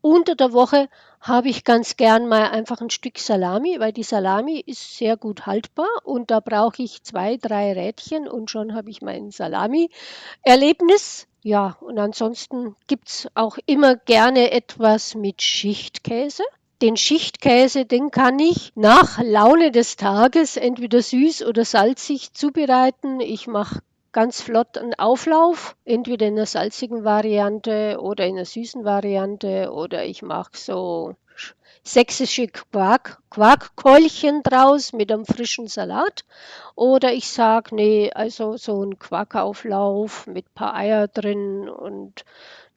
Unter 0.00 0.36
der 0.36 0.52
Woche 0.52 0.88
habe 1.20 1.48
ich 1.48 1.64
ganz 1.64 1.96
gern 1.96 2.28
mal 2.28 2.50
einfach 2.50 2.80
ein 2.80 2.90
Stück 2.90 3.18
Salami, 3.18 3.80
weil 3.80 3.92
die 3.92 4.04
Salami 4.04 4.62
ist 4.64 4.98
sehr 4.98 5.16
gut 5.16 5.46
haltbar 5.46 5.88
und 6.04 6.30
da 6.30 6.38
brauche 6.38 6.80
ich 6.80 7.02
zwei, 7.02 7.36
drei 7.36 7.72
Rädchen 7.72 8.28
und 8.28 8.52
schon 8.52 8.72
habe 8.72 8.88
ich 8.88 9.02
mein 9.02 9.32
Salami-Erlebnis. 9.32 11.26
Ja, 11.42 11.76
und 11.80 11.98
ansonsten 11.98 12.76
gibt 12.86 13.08
es 13.08 13.26
auch 13.34 13.58
immer 13.66 13.96
gerne 13.96 14.52
etwas 14.52 15.16
mit 15.16 15.42
Schichtkäse. 15.42 16.44
Den 16.80 16.96
Schichtkäse, 16.96 17.86
den 17.86 18.12
kann 18.12 18.38
ich 18.38 18.70
nach 18.76 19.20
Laune 19.20 19.72
des 19.72 19.96
Tages 19.96 20.56
entweder 20.56 21.02
süß 21.02 21.44
oder 21.44 21.64
salzig 21.64 22.34
zubereiten. 22.34 23.18
Ich 23.18 23.48
mache 23.48 23.80
ganz 24.12 24.40
flott 24.42 24.78
einen 24.78 24.94
Auflauf, 24.94 25.74
entweder 25.84 26.28
in 26.28 26.36
der 26.36 26.46
salzigen 26.46 27.02
Variante 27.02 27.98
oder 28.00 28.26
in 28.26 28.36
der 28.36 28.44
süßen 28.44 28.84
Variante 28.84 29.72
oder 29.72 30.04
ich 30.04 30.22
mache 30.22 30.52
so 30.54 31.16
sächsische 31.84 32.48
Quark, 32.48 33.18
Quarkkeulchen 33.30 34.42
draus 34.42 34.92
mit 34.92 35.10
einem 35.10 35.24
frischen 35.24 35.66
Salat. 35.68 36.24
Oder 36.74 37.12
ich 37.12 37.28
sage, 37.28 37.74
nee, 37.74 38.10
also 38.12 38.56
so 38.56 38.84
ein 38.84 38.98
Quarkauflauf 38.98 40.26
mit 40.26 40.46
ein 40.46 40.54
paar 40.54 40.74
Eier 40.74 41.08
drin 41.08 41.68
und 41.68 42.24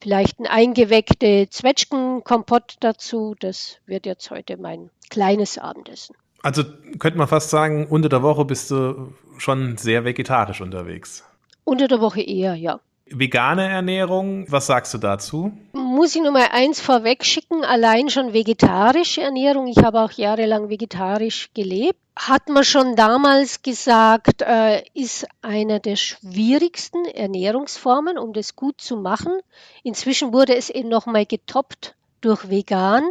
vielleicht 0.00 0.40
ein 0.40 0.46
eingeweckte 0.46 1.48
Zwetschgenkompott 1.48 2.76
dazu. 2.80 3.34
Das 3.38 3.78
wird 3.86 4.06
jetzt 4.06 4.30
heute 4.30 4.56
mein 4.56 4.90
kleines 5.10 5.58
Abendessen. 5.58 6.16
Also 6.42 6.64
könnte 6.98 7.18
man 7.18 7.28
fast 7.28 7.50
sagen, 7.50 7.86
unter 7.86 8.08
der 8.08 8.22
Woche 8.22 8.44
bist 8.44 8.70
du 8.70 9.14
schon 9.38 9.76
sehr 9.76 10.04
vegetarisch 10.04 10.60
unterwegs. 10.60 11.24
Unter 11.64 11.86
der 11.86 12.00
Woche 12.00 12.20
eher, 12.20 12.54
ja. 12.54 12.80
Vegane 13.06 13.68
Ernährung, 13.68 14.50
was 14.50 14.66
sagst 14.66 14.94
du 14.94 14.98
dazu? 14.98 15.52
Muss 15.94 16.14
ich 16.14 16.22
nur 16.22 16.30
mal 16.32 16.48
eins 16.52 16.80
vorweg 16.80 17.22
schicken, 17.22 17.66
allein 17.66 18.08
schon 18.08 18.32
vegetarische 18.32 19.20
Ernährung, 19.20 19.66
ich 19.66 19.76
habe 19.76 20.00
auch 20.00 20.12
jahrelang 20.12 20.70
vegetarisch 20.70 21.50
gelebt, 21.52 21.98
hat 22.16 22.48
man 22.48 22.64
schon 22.64 22.96
damals 22.96 23.60
gesagt, 23.60 24.40
äh, 24.40 24.82
ist 24.94 25.26
einer 25.42 25.80
der 25.80 25.96
schwierigsten 25.96 27.04
Ernährungsformen, 27.04 28.16
um 28.16 28.32
das 28.32 28.56
gut 28.56 28.80
zu 28.80 28.96
machen. 28.96 29.38
Inzwischen 29.82 30.32
wurde 30.32 30.56
es 30.56 30.70
eben 30.70 30.88
nochmal 30.88 31.26
getoppt 31.26 31.94
durch 32.22 32.48
vegan. 32.48 33.10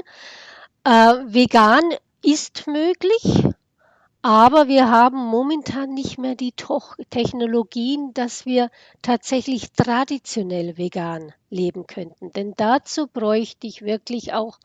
Äh, 0.83 1.17
vegan 1.27 1.83
ist 2.23 2.65
möglich, 2.65 3.45
aber 4.21 4.67
wir 4.67 4.89
haben 4.89 5.17
momentan 5.17 5.93
nicht 5.93 6.17
mehr 6.17 6.35
die 6.35 6.53
Technologien, 7.09 8.13
dass 8.13 8.45
wir 8.45 8.69
tatsächlich 9.01 9.71
traditionell 9.71 10.77
vegan 10.77 11.33
leben 11.49 11.87
könnten. 11.87 12.31
Denn 12.31 12.53
dazu 12.55 13.07
bräuchte 13.07 13.65
ich 13.65 13.81
wirklich 13.81 14.33
auch 14.33 14.59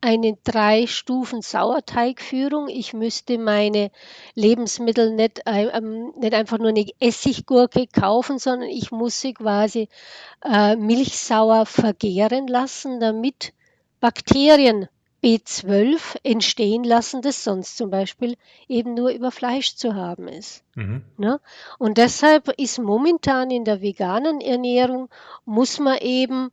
eine 0.00 0.36
drei 0.44 0.86
Stufen 0.86 1.42
Sauerteigführung. 1.42 2.68
Ich 2.68 2.92
müsste 2.92 3.38
meine 3.38 3.90
Lebensmittel 4.34 5.14
nicht, 5.14 5.42
ähm, 5.46 6.12
nicht 6.16 6.34
einfach 6.34 6.58
nur 6.58 6.70
eine 6.70 6.86
Essiggurke 7.00 7.86
kaufen, 7.86 8.38
sondern 8.38 8.68
ich 8.68 8.90
muss 8.90 9.20
sie 9.20 9.32
quasi 9.32 9.88
äh, 10.44 10.76
milchsauer 10.76 11.66
vergären 11.66 12.48
lassen, 12.48 12.98
damit 12.98 13.52
Bakterien 14.00 14.88
B12 15.22 16.16
entstehen 16.24 16.82
lassen, 16.82 17.22
das 17.22 17.44
sonst 17.44 17.76
zum 17.76 17.90
Beispiel 17.90 18.36
eben 18.68 18.94
nur 18.94 19.10
über 19.10 19.30
Fleisch 19.30 19.76
zu 19.76 19.94
haben 19.94 20.26
ist. 20.26 20.64
Mhm. 20.74 21.02
Ne? 21.16 21.40
Und 21.78 21.98
deshalb 21.98 22.48
ist 22.60 22.78
momentan 22.78 23.50
in 23.50 23.64
der 23.64 23.82
veganen 23.82 24.40
Ernährung, 24.40 25.08
muss 25.44 25.78
man 25.78 25.98
eben, 25.98 26.50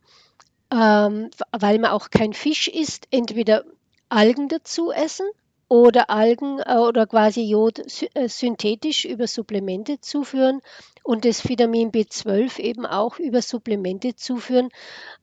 ähm, 0.72 1.30
weil 1.50 1.80
man 1.80 1.90
auch 1.90 2.10
kein 2.10 2.32
Fisch 2.32 2.68
isst, 2.68 3.08
entweder 3.10 3.64
Algen 4.08 4.48
dazu 4.48 4.92
essen 4.92 5.26
oder 5.68 6.10
Algen 6.10 6.60
äh, 6.60 6.76
oder 6.76 7.06
quasi 7.06 7.42
Jod 7.42 7.80
äh, 8.14 8.28
synthetisch 8.28 9.04
über 9.04 9.26
Supplemente 9.26 10.00
zuführen 10.00 10.60
und 11.02 11.24
das 11.24 11.48
Vitamin 11.48 11.90
B12 11.90 12.58
eben 12.58 12.86
auch 12.86 13.18
über 13.18 13.42
Supplemente 13.42 14.14
zuführen, 14.16 14.68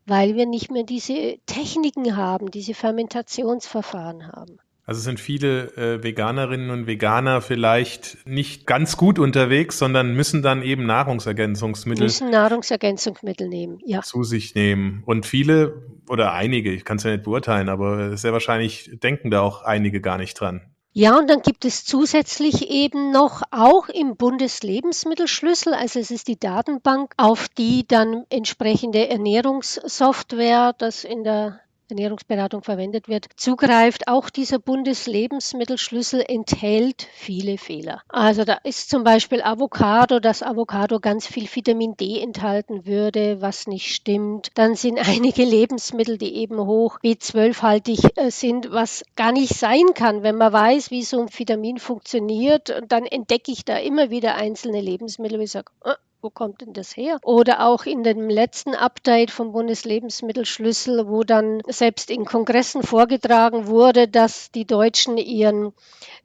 weil 0.05 0.35
wir 0.35 0.45
nicht 0.45 0.71
mehr 0.71 0.83
diese 0.83 1.37
Techniken 1.45 2.15
haben, 2.15 2.51
diese 2.51 2.73
Fermentationsverfahren 2.73 4.27
haben. 4.27 4.59
Also 4.87 5.01
sind 5.01 5.19
viele 5.19 5.75
äh, 5.75 6.01
Veganerinnen 6.01 6.69
und 6.69 6.87
Veganer 6.87 7.41
vielleicht 7.41 8.25
nicht 8.25 8.65
ganz 8.65 8.95
gut 8.95 9.19
unterwegs, 9.19 9.77
sondern 9.77 10.15
müssen 10.15 10.41
dann 10.41 10.61
eben 10.61 10.85
Nahrungsergänzungsmittel 10.85 12.05
müssen 12.05 12.29
Nahrungsergänzungsmittel 12.29 13.49
nehmen, 13.49 13.79
ja. 13.85 14.01
zu 14.01 14.23
sich 14.23 14.55
nehmen. 14.55 15.03
Und 15.05 15.25
viele 15.25 15.83
oder 16.07 16.31
einige, 16.31 16.71
ich 16.71 16.85
kann 16.85 16.97
es 16.97 17.03
ja 17.03 17.11
nicht 17.11 17.25
beurteilen, 17.25 17.67
aber 17.67 18.15
sehr 18.15 18.31
wahrscheinlich 18.31 18.97
denken 19.03 19.29
da 19.29 19.41
auch 19.41 19.61
einige 19.61 19.99
gar 19.99 20.17
nicht 20.17 20.39
dran. 20.39 20.61
Ja, 20.99 21.15
und 21.15 21.29
dann 21.29 21.43
gibt 21.43 21.63
es 21.63 21.85
zusätzlich 21.85 22.71
eben 22.71 23.11
noch 23.11 23.43
auch 23.51 23.87
im 23.87 24.17
Bundeslebensmittelschlüssel, 24.17 25.75
also 25.75 25.99
es 25.99 26.09
ist 26.09 26.27
die 26.27 26.39
Datenbank, 26.39 27.13
auf 27.17 27.47
die 27.49 27.85
dann 27.87 28.25
entsprechende 28.31 29.07
Ernährungssoftware, 29.07 30.73
das 30.75 31.03
in 31.03 31.23
der 31.23 31.59
Ernährungsberatung 31.89 32.63
verwendet 32.63 33.07
wird, 33.07 33.27
zugreift. 33.35 34.07
Auch 34.07 34.29
dieser 34.29 34.59
Bundeslebensmittelschlüssel 34.59 36.23
enthält 36.27 37.07
viele 37.13 37.57
Fehler. 37.57 38.01
Also 38.09 38.43
da 38.43 38.55
ist 38.63 38.89
zum 38.89 39.03
Beispiel 39.03 39.41
Avocado, 39.41 40.19
dass 40.19 40.43
Avocado 40.43 40.99
ganz 40.99 41.27
viel 41.27 41.47
Vitamin 41.53 41.95
D 41.95 42.21
enthalten 42.21 42.85
würde, 42.85 43.41
was 43.41 43.67
nicht 43.67 43.93
stimmt. 43.93 44.49
Dann 44.55 44.75
sind 44.75 44.99
einige 45.07 45.43
Lebensmittel, 45.43 46.17
die 46.17 46.35
eben 46.35 46.59
hoch 46.59 46.99
B12-haltig 46.99 47.99
äh, 48.15 48.31
sind, 48.31 48.71
was 48.71 49.03
gar 49.15 49.31
nicht 49.31 49.55
sein 49.55 49.93
kann. 49.93 50.23
Wenn 50.23 50.35
man 50.35 50.53
weiß, 50.53 50.91
wie 50.91 51.03
so 51.03 51.21
ein 51.21 51.29
Vitamin 51.31 51.77
funktioniert, 51.77 52.81
dann 52.87 53.05
entdecke 53.05 53.51
ich 53.51 53.65
da 53.65 53.77
immer 53.77 54.09
wieder 54.09 54.35
einzelne 54.35 54.81
Lebensmittel, 54.81 55.39
wo 55.39 55.43
ich 55.43 55.51
sage, 55.51 55.71
äh, 55.85 55.93
wo 56.27 56.29
kommt 56.29 56.59
denn 56.59 56.73
das 56.73 56.97
her? 56.97 57.19
Oder 57.23 57.65
auch 57.65 57.85
in 57.85 58.03
dem 58.03 58.27
letzten 58.29 58.75
Update 58.75 59.31
vom 59.31 59.53
Bundeslebensmittelschlüssel, 59.53 61.07
wo 61.07 61.23
dann 61.23 61.61
selbst 61.67 62.11
in 62.11 62.25
Kongressen 62.25 62.83
vorgetragen 62.83 63.67
wurde, 63.67 64.09
dass 64.09 64.51
die 64.51 64.65
Deutschen 64.65 65.17
ihren 65.17 65.71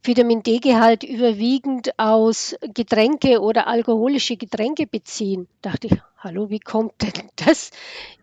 Vitamin 0.03 0.43
D-Gehalt 0.43 1.05
überwiegend 1.05 1.97
aus 2.01 2.57
Getränke 2.75 3.41
oder 3.41 3.69
alkoholische 3.69 4.37
Getränke 4.37 4.89
beziehen. 4.89 5.47
Dachte 5.61 5.87
ich, 5.87 5.95
hallo, 6.23 6.51
wie 6.51 6.61
kommt 6.61 6.95
denn 7.03 7.29
das? 7.37 7.71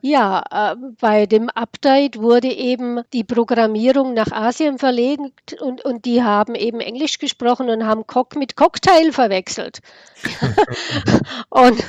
Ja, 0.02 0.44
äh, 0.52 0.76
bei 1.00 1.26
dem 1.26 1.50
Update 1.50 2.22
wurde 2.22 2.48
eben 2.48 3.02
die 3.14 3.24
Programmierung 3.24 4.14
nach 4.14 4.32
Asien 4.32 4.78
verlegt 4.78 5.54
und, 5.62 5.84
und 5.84 6.06
die 6.06 6.24
haben 6.24 6.56
eben 6.56 6.80
Englisch 6.80 7.20
gesprochen 7.20 7.70
und 7.70 7.86
haben 7.86 8.08
Cock 8.08 8.36
mit 8.36 8.56
Cocktail 8.56 9.12
verwechselt. 9.12 9.80
und 11.50 11.84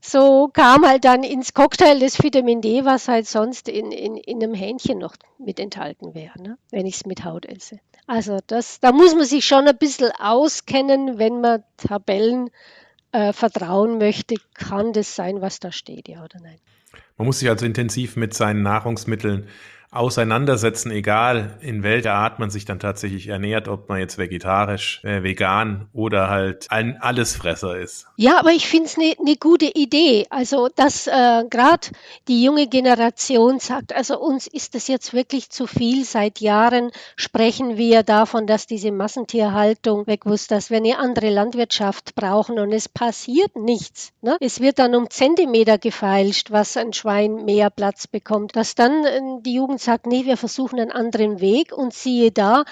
so 0.00 0.48
kam 0.52 0.86
halt 0.86 1.04
dann 1.04 1.22
ins 1.22 1.54
Cocktail 1.54 1.98
das 1.98 2.22
Vitamin 2.22 2.60
D, 2.60 2.84
was 2.84 3.08
halt 3.08 3.26
sonst 3.26 3.68
in, 3.68 3.92
in, 3.92 4.16
in 4.16 4.42
einem 4.42 4.54
Hähnchen 4.54 4.98
noch 4.98 5.14
mit 5.38 5.58
enthalten 5.58 6.14
wäre, 6.14 6.42
ne? 6.42 6.58
wenn 6.70 6.86
ich 6.86 6.96
es 6.96 7.06
mit 7.06 7.24
Haut 7.24 7.46
esse. 7.46 7.78
Also 8.06 8.38
das, 8.46 8.80
da 8.80 8.92
muss 8.92 9.14
man 9.14 9.24
sich 9.24 9.46
schon 9.46 9.66
ein 9.66 9.78
bisschen 9.78 10.10
auskennen, 10.18 11.18
wenn 11.18 11.40
man 11.40 11.64
Tabellen 11.78 12.50
äh, 13.14 13.32
vertrauen 13.32 13.98
möchte, 13.98 14.34
kann 14.54 14.92
das 14.92 15.14
sein, 15.14 15.40
was 15.40 15.60
da 15.60 15.70
steht, 15.70 16.08
ja 16.08 16.24
oder 16.24 16.40
nein. 16.42 16.58
Man 17.16 17.26
muss 17.26 17.38
sich 17.38 17.48
also 17.48 17.64
intensiv 17.64 18.16
mit 18.16 18.34
seinen 18.34 18.62
Nahrungsmitteln 18.62 19.46
auseinandersetzen, 19.94 20.90
egal 20.90 21.56
in 21.60 21.82
welcher 21.82 22.14
Art 22.14 22.38
man 22.38 22.50
sich 22.50 22.64
dann 22.64 22.80
tatsächlich 22.80 23.28
ernährt, 23.28 23.68
ob 23.68 23.88
man 23.88 23.98
jetzt 23.98 24.18
vegetarisch, 24.18 25.00
äh, 25.04 25.22
vegan 25.22 25.88
oder 25.92 26.28
halt 26.28 26.66
ein 26.70 27.00
Allesfresser 27.00 27.78
ist. 27.78 28.06
Ja, 28.16 28.38
aber 28.38 28.50
ich 28.50 28.66
finde 28.66 28.86
es 28.86 28.98
eine 28.98 29.14
ne 29.22 29.36
gute 29.36 29.66
Idee. 29.66 30.26
Also, 30.30 30.68
dass 30.74 31.06
äh, 31.06 31.44
gerade 31.48 31.88
die 32.26 32.42
junge 32.42 32.66
Generation 32.66 33.60
sagt, 33.60 33.94
also 33.94 34.18
uns 34.18 34.46
ist 34.46 34.74
das 34.74 34.88
jetzt 34.88 35.14
wirklich 35.14 35.50
zu 35.50 35.66
viel. 35.66 36.04
Seit 36.04 36.40
Jahren 36.40 36.90
sprechen 37.16 37.76
wir 37.76 38.02
davon, 38.02 38.46
dass 38.46 38.66
diese 38.66 38.90
Massentierhaltung 38.90 40.06
weg 40.06 40.26
muss, 40.26 40.48
dass 40.48 40.70
wir 40.70 40.78
eine 40.78 40.98
andere 40.98 41.30
Landwirtschaft 41.30 42.14
brauchen 42.14 42.58
und 42.58 42.72
es 42.72 42.88
passiert 42.88 43.54
nichts. 43.56 44.12
Ne? 44.22 44.36
Es 44.40 44.60
wird 44.60 44.78
dann 44.78 44.94
um 44.94 45.08
Zentimeter 45.08 45.78
gefeilscht, 45.78 46.50
was 46.50 46.76
ein 46.76 46.92
Schwein 46.92 47.44
mehr 47.44 47.70
Platz 47.70 48.06
bekommt. 48.08 48.56
Dass 48.56 48.74
dann 48.74 49.04
äh, 49.04 49.20
die 49.42 49.54
Jugend 49.54 49.83
sagt, 49.84 50.06
nee, 50.06 50.24
wir 50.24 50.36
versuchen 50.36 50.80
einen 50.80 50.90
anderen 50.90 51.40
Weg 51.40 51.72
und 51.72 51.94
siehe 51.94 52.32
da, 52.32 52.64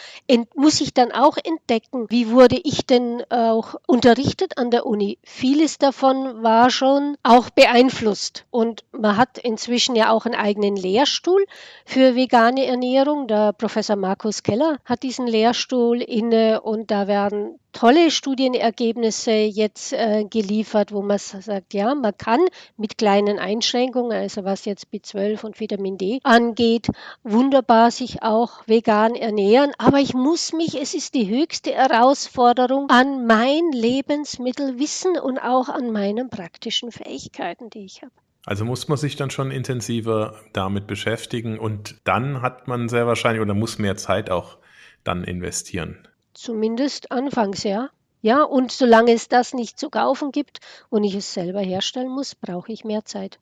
muss 0.55 0.81
ich 0.81 0.95
dann 0.95 1.13
auch 1.13 1.37
entdecken, 1.43 2.07
wie 2.09 2.31
wurde 2.31 2.61
ich 2.63 2.87
denn 2.87 3.23
auch 3.31 3.75
unterrichtet 3.87 4.59
an 4.59 4.71
der 4.71 4.87
Uni. 4.87 5.19
Vieles 5.23 5.79
davon 5.79 6.43
war 6.43 6.71
schon 6.71 7.17
auch 7.23 7.51
beeinflusst 7.51 8.47
und 8.51 8.85
man 8.93 9.17
hat 9.17 9.39
inzwischen 9.39 9.95
ja 9.95 10.11
auch 10.11 10.27
einen 10.27 10.35
eigenen 10.35 10.77
Lehrstuhl 10.77 11.45
für 11.85 12.15
vegane 12.15 12.67
Ernährung. 12.67 13.29
Der 13.29 13.53
Professor 13.53 13.97
Markus 13.97 14.43
Keller 14.43 14.79
hat 14.85 15.03
diesen 15.03 15.27
Lehrstuhl 15.27 16.01
inne 16.01 16.61
und 16.63 16.91
da 16.91 17.07
werden 17.07 17.59
tolle 17.73 18.11
Studienergebnisse 18.11 19.33
jetzt 19.33 19.93
äh, 19.93 20.25
geliefert, 20.25 20.93
wo 20.93 21.03
man 21.03 21.19
sagt, 21.19 21.75
ja, 21.75 21.95
man 21.95 22.17
kann 22.17 22.41
mit 22.77 22.99
kleinen 22.99 23.39
Einschränkungen, 23.39 24.13
also 24.13 24.45
was 24.45 24.65
jetzt 24.65 24.89
B12 24.93 25.45
und 25.45 25.61
Vitamin 25.61 25.99
D 25.99 26.21
angeht, 26.23 26.89
wunderbar 27.23 27.91
sich 27.91 28.23
auch 28.23 28.67
vegan 28.67 29.15
ernähren. 29.15 29.73
Aber 29.79 29.99
ich 29.99 30.15
muss 30.15 30.53
mich, 30.53 30.81
es 30.81 30.95
ist 30.95 31.15
die 31.15 31.29
höchste 31.29 31.73
Herausforderung, 31.73 32.89
an 32.91 33.27
mein 33.27 33.73
Lebensmittelwissen 33.73 35.19
und 35.19 35.39
auch 35.39 35.69
an 35.69 35.91
meinen 35.91 36.31
praktischen 36.31 36.93
Fähigkeiten, 36.93 37.71
die 37.71 37.85
ich 37.85 38.03
habe. 38.03 38.13
Also 38.45 38.65
muss 38.65 38.89
man 38.89 38.99
sich 38.99 39.17
dann 39.17 39.31
schon 39.31 39.51
intensiver 39.51 40.41
damit 40.53 40.87
beschäftigen 40.87 41.59
und 41.59 42.01
dann 42.05 42.43
hat 42.43 42.67
man 42.67 42.89
sehr 42.89 43.07
wahrscheinlich 43.07 43.41
oder 43.41 43.55
muss 43.55 43.79
mehr 43.79 43.97
Zeit 43.97 44.31
auch 44.31 44.59
dann 45.05 45.23
investieren. 45.23 46.09
Zumindest 46.35 47.13
anfangs, 47.13 47.63
ja. 47.65 47.91
Ja, 48.21 48.45
und 48.45 48.71
solange 48.71 49.13
es 49.13 49.29
das 49.29 49.53
nicht 49.53 49.79
zu 49.79 49.91
kaufen 49.91 50.31
gibt 50.31 50.61
und 50.91 51.03
ich 51.03 51.15
es 51.15 51.35
selber 51.35 51.61
herstellen 51.61 52.09
muss, 52.09 52.37
brauche 52.37 52.73
ich 52.73 52.85
mehr 52.85 53.05
Zeit. 53.05 53.41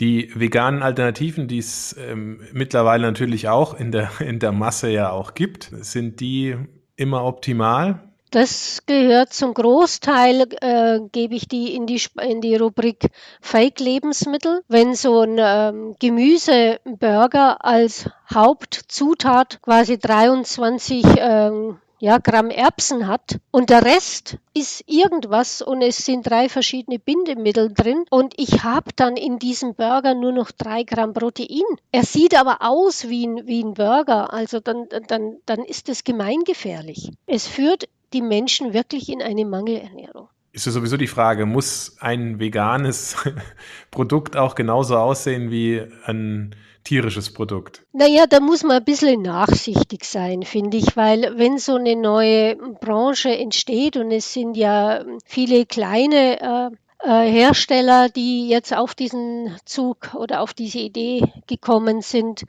Die 0.00 0.30
veganen 0.34 0.82
Alternativen, 0.82 1.48
die 1.48 1.58
es 1.58 1.96
ähm, 1.98 2.40
mittlerweile 2.52 3.02
natürlich 3.02 3.48
auch 3.48 3.74
in 3.74 3.90
der, 3.90 4.10
in 4.20 4.38
der 4.38 4.52
Masse 4.52 4.90
ja 4.90 5.10
auch 5.10 5.34
gibt, 5.34 5.70
sind 5.80 6.20
die 6.20 6.56
immer 6.96 7.24
optimal? 7.24 8.00
Das 8.30 8.82
gehört 8.84 9.32
zum 9.32 9.54
Großteil, 9.54 10.46
äh, 10.60 11.00
gebe 11.12 11.34
ich 11.34 11.48
die 11.48 11.74
in, 11.74 11.86
die 11.86 12.02
in 12.20 12.42
die 12.42 12.56
Rubrik 12.56 13.08
Fake-Lebensmittel. 13.40 14.60
Wenn 14.68 14.94
so 14.94 15.22
ein 15.22 15.36
ähm, 15.38 15.96
Gemüseburger 15.98 17.64
als 17.64 18.10
Hauptzutat 18.30 19.62
quasi 19.62 19.98
23 19.98 21.04
ähm, 21.16 21.78
ja, 22.00 22.18
Gramm 22.18 22.50
Erbsen 22.50 23.08
hat 23.08 23.40
und 23.50 23.70
der 23.70 23.84
Rest 23.84 24.38
ist 24.54 24.84
irgendwas 24.86 25.62
und 25.62 25.82
es 25.82 25.98
sind 25.98 26.28
drei 26.28 26.48
verschiedene 26.48 26.98
Bindemittel 26.98 27.72
drin 27.72 28.04
und 28.10 28.34
ich 28.36 28.62
habe 28.62 28.90
dann 28.96 29.16
in 29.16 29.38
diesem 29.38 29.74
Burger 29.74 30.14
nur 30.14 30.32
noch 30.32 30.50
drei 30.50 30.84
Gramm 30.84 31.12
Protein. 31.12 31.64
Er 31.92 32.04
sieht 32.04 32.38
aber 32.38 32.58
aus 32.60 33.08
wie 33.08 33.26
ein, 33.26 33.46
wie 33.46 33.62
ein 33.62 33.74
Burger, 33.74 34.32
also 34.32 34.60
dann, 34.60 34.86
dann, 35.08 35.38
dann 35.46 35.64
ist 35.64 35.88
es 35.88 36.04
gemeingefährlich. 36.04 37.10
Es 37.26 37.46
führt 37.46 37.88
die 38.12 38.22
Menschen 38.22 38.72
wirklich 38.72 39.08
in 39.08 39.22
eine 39.22 39.44
Mangelernährung. 39.44 40.28
Ist 40.52 40.66
ja 40.66 40.72
sowieso 40.72 40.96
die 40.96 41.06
Frage, 41.06 41.46
muss 41.46 41.96
ein 42.00 42.40
veganes 42.40 43.16
Produkt 43.90 44.36
auch 44.36 44.54
genauso 44.54 44.96
aussehen 44.96 45.50
wie 45.50 45.82
ein 46.04 46.54
tierisches 46.84 47.32
Produkt? 47.32 47.82
Naja, 47.92 48.26
da 48.26 48.40
muss 48.40 48.62
man 48.62 48.78
ein 48.78 48.84
bisschen 48.84 49.22
nachsichtig 49.22 50.04
sein, 50.04 50.42
finde 50.42 50.76
ich, 50.76 50.96
weil 50.96 51.34
wenn 51.36 51.58
so 51.58 51.76
eine 51.76 51.96
neue 51.96 52.56
Branche 52.56 53.36
entsteht 53.36 53.96
und 53.96 54.10
es 54.10 54.32
sind 54.32 54.56
ja 54.56 55.04
viele 55.24 55.66
kleine 55.66 56.40
äh, 56.40 56.70
äh 57.08 57.30
Hersteller, 57.30 58.08
die 58.08 58.48
jetzt 58.48 58.74
auf 58.74 58.94
diesen 58.94 59.56
Zug 59.64 60.14
oder 60.14 60.40
auf 60.40 60.54
diese 60.54 60.78
Idee 60.78 61.22
gekommen 61.46 62.00
sind, 62.00 62.44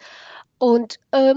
und 0.59 0.99
äh, 1.13 1.33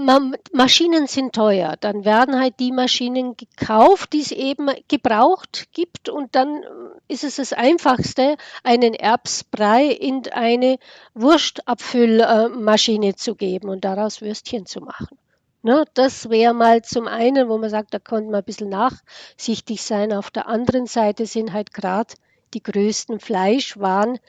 Maschinen 0.51 1.07
sind 1.07 1.33
teuer. 1.33 1.75
Dann 1.79 2.03
werden 2.03 2.39
halt 2.39 2.59
die 2.59 2.73
Maschinen 2.73 3.37
gekauft, 3.37 4.11
die 4.11 4.19
es 4.19 4.31
eben 4.31 4.69
gebraucht 4.89 5.69
gibt. 5.71 6.09
Und 6.09 6.35
dann 6.35 6.61
äh, 6.61 6.67
ist 7.07 7.23
es 7.23 7.37
das 7.37 7.53
Einfachste, 7.53 8.35
einen 8.63 8.93
Erbsbrei 8.93 9.85
in 9.85 10.23
eine 10.31 10.77
Wurstabfüllmaschine 11.13 13.15
zu 13.15 13.35
geben 13.35 13.69
und 13.69 13.85
daraus 13.85 14.21
Würstchen 14.21 14.65
zu 14.65 14.81
machen. 14.81 15.17
Ne, 15.61 15.85
das 15.93 16.29
wäre 16.29 16.53
mal 16.53 16.81
zum 16.81 17.07
einen, 17.07 17.47
wo 17.47 17.57
man 17.57 17.69
sagt, 17.69 17.93
da 17.93 17.99
konnte 17.99 18.29
man 18.29 18.41
ein 18.41 18.43
bisschen 18.43 18.67
nachsichtig 18.67 19.81
sein. 19.81 20.11
Auf 20.11 20.31
der 20.31 20.49
anderen 20.49 20.85
Seite 20.85 21.25
sind 21.25 21.53
halt 21.53 21.73
gerade 21.73 22.13
die 22.53 22.61
größten 22.61 23.21
Fleischwaren 23.21 24.19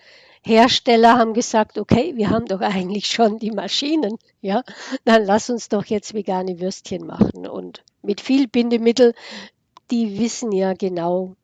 Hersteller 0.44 1.18
haben 1.18 1.32
gesagt, 1.32 1.78
okay, 1.78 2.12
wir 2.16 2.30
haben 2.30 2.46
doch 2.46 2.60
eigentlich 2.60 3.06
schon 3.06 3.38
die 3.38 3.50
Maschinen, 3.50 4.18
ja, 4.42 4.62
dann 5.04 5.24
lass 5.24 5.48
uns 5.48 5.68
doch 5.70 5.86
jetzt 5.86 6.12
vegane 6.12 6.60
Würstchen 6.60 7.06
machen 7.06 7.46
und 7.46 7.82
mit 8.02 8.20
viel 8.20 8.46
Bindemittel, 8.46 9.14
die 9.90 10.18
wissen 10.18 10.52
ja 10.52 10.74
genau, 10.74 11.34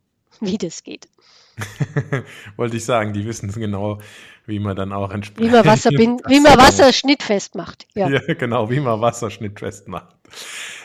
wie 0.41 0.59
das 0.59 0.83
geht. 0.83 1.09
Wollte 2.57 2.77
ich 2.77 2.85
sagen, 2.85 3.13
die 3.13 3.25
wissen 3.25 3.51
genau, 3.53 3.99
wie 4.47 4.59
man 4.59 4.77
dann 4.77 4.93
auch 4.93 5.13
entsprechend. 5.13 5.51
Wie 5.51 5.57
man 5.57 5.65
Wasser, 5.65 5.91
wie 5.91 6.41
man 6.41 6.59
Wasser 6.59 6.93
schnittfest 6.93 7.55
macht. 7.55 7.87
Ja. 7.95 8.09
ja, 8.09 8.21
genau, 8.35 8.71
wie 8.71 8.81
man 8.81 9.01
Wasser 9.01 9.31
schnittfest 9.31 9.89
macht. 9.89 10.15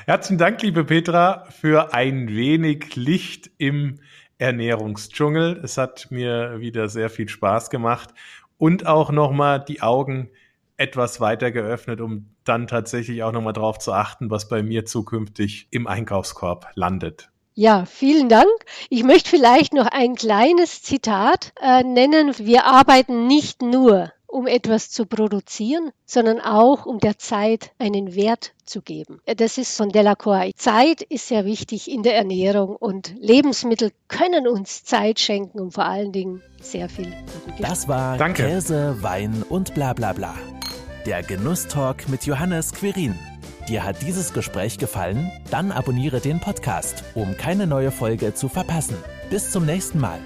Herzlichen 0.05 0.37
Dank, 0.37 0.61
liebe 0.61 0.85
Petra, 0.85 1.45
für 1.49 1.93
ein 1.93 2.29
wenig 2.29 2.95
Licht 2.95 3.51
im 3.57 3.99
Ernährungsdschungel. 4.37 5.61
Es 5.63 5.77
hat 5.77 6.07
mir 6.09 6.59
wieder 6.59 6.89
sehr 6.89 7.09
viel 7.09 7.29
Spaß 7.29 7.69
gemacht 7.69 8.13
und 8.57 8.85
auch 8.85 9.11
nochmal 9.11 9.63
die 9.63 9.81
Augen 9.81 10.29
etwas 10.77 11.21
weiter 11.21 11.51
geöffnet, 11.51 12.01
um 12.01 12.29
dann 12.43 12.67
tatsächlich 12.67 13.23
auch 13.23 13.31
nochmal 13.31 13.53
drauf 13.53 13.79
zu 13.79 13.93
achten, 13.93 14.29
was 14.29 14.49
bei 14.49 14.61
mir 14.61 14.85
zukünftig 14.85 15.67
im 15.71 15.87
Einkaufskorb 15.87 16.67
landet. 16.75 17.29
Ja, 17.53 17.85
vielen 17.85 18.27
Dank. 18.27 18.49
Ich 18.89 19.03
möchte 19.03 19.29
vielleicht 19.29 19.73
noch 19.73 19.87
ein 19.87 20.15
kleines 20.15 20.81
Zitat 20.81 21.53
äh, 21.61 21.83
nennen. 21.83 22.33
Wir 22.37 22.65
arbeiten 22.65 23.27
nicht 23.27 23.61
nur 23.61 24.11
um 24.35 24.47
etwas 24.47 24.91
zu 24.91 25.05
produzieren, 25.05 25.91
sondern 26.05 26.41
auch 26.41 26.85
um 26.85 26.99
der 26.99 27.17
Zeit 27.17 27.71
einen 27.79 28.15
Wert 28.15 28.53
zu 28.65 28.81
geben. 28.81 29.21
Das 29.37 29.57
ist 29.57 29.77
von 29.77 29.89
Delacroix. 29.89 30.51
Zeit 30.57 31.01
ist 31.01 31.29
sehr 31.29 31.45
wichtig 31.45 31.89
in 31.89 32.03
der 32.03 32.17
Ernährung 32.17 32.75
und 32.75 33.15
Lebensmittel 33.17 33.91
können 34.09 34.45
uns 34.45 34.83
Zeit 34.83 35.21
schenken 35.21 35.61
und 35.61 35.71
vor 35.71 35.85
allen 35.85 36.11
Dingen 36.11 36.41
sehr 36.61 36.89
viel. 36.89 37.13
Das 37.61 37.87
war 37.87 38.17
Danke. 38.17 38.43
Käse, 38.43 38.97
Wein 39.01 39.41
und 39.47 39.73
bla 39.73 39.93
bla 39.93 40.11
bla. 40.11 40.35
Der 41.05 41.23
Genusstalk 41.23 42.09
mit 42.09 42.25
Johannes 42.25 42.73
Quirin. 42.73 43.17
Dir 43.69 43.85
hat 43.85 44.01
dieses 44.01 44.33
Gespräch 44.33 44.77
gefallen? 44.77 45.31
Dann 45.49 45.71
abonniere 45.71 46.19
den 46.19 46.41
Podcast, 46.41 47.05
um 47.13 47.37
keine 47.37 47.67
neue 47.67 47.91
Folge 47.91 48.33
zu 48.33 48.49
verpassen. 48.49 48.97
Bis 49.29 49.51
zum 49.51 49.65
nächsten 49.65 49.99
Mal. 49.99 50.19